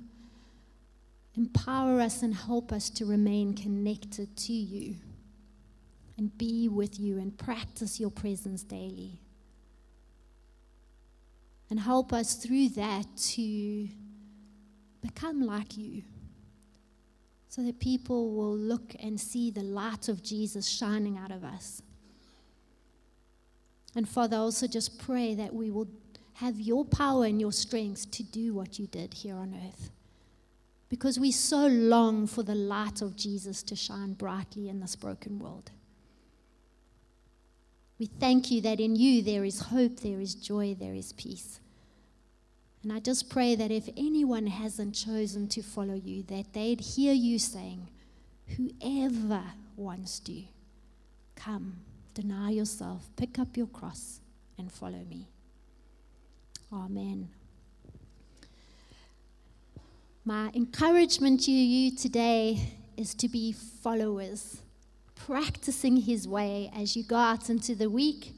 empower 1.40 2.02
us 2.02 2.22
and 2.22 2.36
help 2.36 2.74
us 2.74 2.90
to 2.90 3.06
remain 3.06 3.54
connected 3.54 4.36
to 4.36 4.52
you 4.52 4.96
and 6.18 6.38
be 6.38 6.68
with 6.68 7.00
you 7.00 7.18
and 7.18 7.38
practice 7.38 7.98
your 7.98 8.12
presence 8.12 8.62
daily? 8.62 9.22
And 11.70 11.80
help 11.80 12.12
us 12.12 12.34
through 12.34 12.70
that 12.70 13.06
to 13.36 13.88
become 15.02 15.42
like 15.42 15.78
you, 15.78 16.04
so 17.48 17.62
that 17.62 17.80
people 17.80 18.34
will 18.34 18.58
look 18.58 18.96
and 19.02 19.18
see 19.20 19.50
the 19.50 19.64
light 19.64 20.10
of 20.10 20.22
Jesus 20.22 20.68
shining 20.68 21.18
out 21.18 21.32
of 21.32 21.46
us. 21.46 21.82
And 23.96 24.10
Father, 24.10 24.36
I 24.36 24.40
also 24.40 24.68
just 24.68 25.00
pray 25.00 25.36
that 25.36 25.54
we 25.54 25.72
will 25.72 25.88
have 26.34 26.60
your 26.60 26.84
power 26.84 27.26
and 27.26 27.40
your 27.40 27.54
strength 27.54 28.12
to 28.12 28.24
do 28.24 28.54
what 28.54 28.78
you 28.78 28.88
did 28.88 29.14
here 29.14 29.36
on 29.36 29.56
earth. 29.66 29.90
Because 30.90 31.20
we 31.20 31.32
so 31.32 31.68
long 31.68 32.26
for 32.26 32.42
the 32.42 32.56
light 32.56 33.02
of 33.02 33.16
Jesus 33.16 33.62
to 33.64 33.76
shine 33.76 34.14
brightly 34.14 34.70
in 34.70 34.80
this 34.80 34.96
broken 34.96 35.38
world. 35.38 35.72
We 38.00 38.08
thank 38.08 38.50
you 38.50 38.62
that 38.62 38.80
in 38.80 38.96
you 38.96 39.22
there 39.22 39.44
is 39.44 39.60
hope, 39.60 40.00
there 40.00 40.20
is 40.20 40.34
joy, 40.34 40.76
there 40.80 40.96
is 40.96 41.14
peace. 41.14 41.60
And 42.82 42.94
I 42.94 43.00
just 43.00 43.30
pray 43.30 43.56
that 43.56 43.72
if 43.72 43.90
anyone 43.98 44.48
hasn't 44.48 44.96
chosen 44.96 45.48
to 45.50 45.62
follow 45.62 45.96
you, 45.96 46.24
that 46.24 46.54
they'd 46.54 46.80
hear 46.80 47.14
you 47.14 47.38
saying, 47.38 47.90
Whoever 48.58 49.44
wants 49.76 50.20
to, 50.22 50.44
come, 51.36 51.82
deny 52.14 52.52
yourself, 52.52 53.10
pick 53.16 53.38
up 53.38 53.56
your 53.56 53.68
cross, 53.68 54.22
and 54.58 54.72
follow 54.72 55.04
me. 55.10 55.28
Amen. 56.72 57.30
My 60.26 60.52
encouragement 60.54 61.42
to 61.42 61.52
you 61.52 61.96
today 61.96 62.74
is 62.98 63.14
to 63.16 63.28
be 63.28 63.52
followers, 63.52 64.62
practicing 65.16 65.98
His 65.98 66.28
way 66.28 66.70
as 66.76 66.96
you 66.96 67.04
go 67.04 67.16
out 67.16 67.50
into 67.50 67.76
the 67.76 67.90
week 67.90 68.34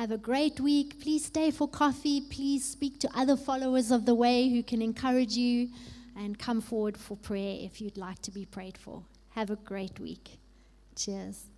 have 0.00 0.12
a 0.12 0.16
great 0.16 0.60
week. 0.60 0.98
Please 1.02 1.26
stay 1.26 1.50
for 1.50 1.68
coffee. 1.68 2.22
Please 2.22 2.64
speak 2.64 2.98
to 3.00 3.10
other 3.14 3.36
followers 3.36 3.90
of 3.90 4.06
the 4.06 4.14
way 4.14 4.48
who 4.48 4.62
can 4.62 4.80
encourage 4.80 5.36
you 5.36 5.68
and 6.16 6.38
come 6.38 6.62
forward 6.62 6.96
for 6.96 7.18
prayer 7.18 7.58
if 7.60 7.82
you'd 7.82 7.98
like 7.98 8.22
to 8.22 8.30
be 8.30 8.46
prayed 8.46 8.78
for. 8.78 9.02
Have 9.34 9.50
a 9.50 9.56
great 9.56 10.00
week. 10.00 10.38
Cheers. 10.96 11.49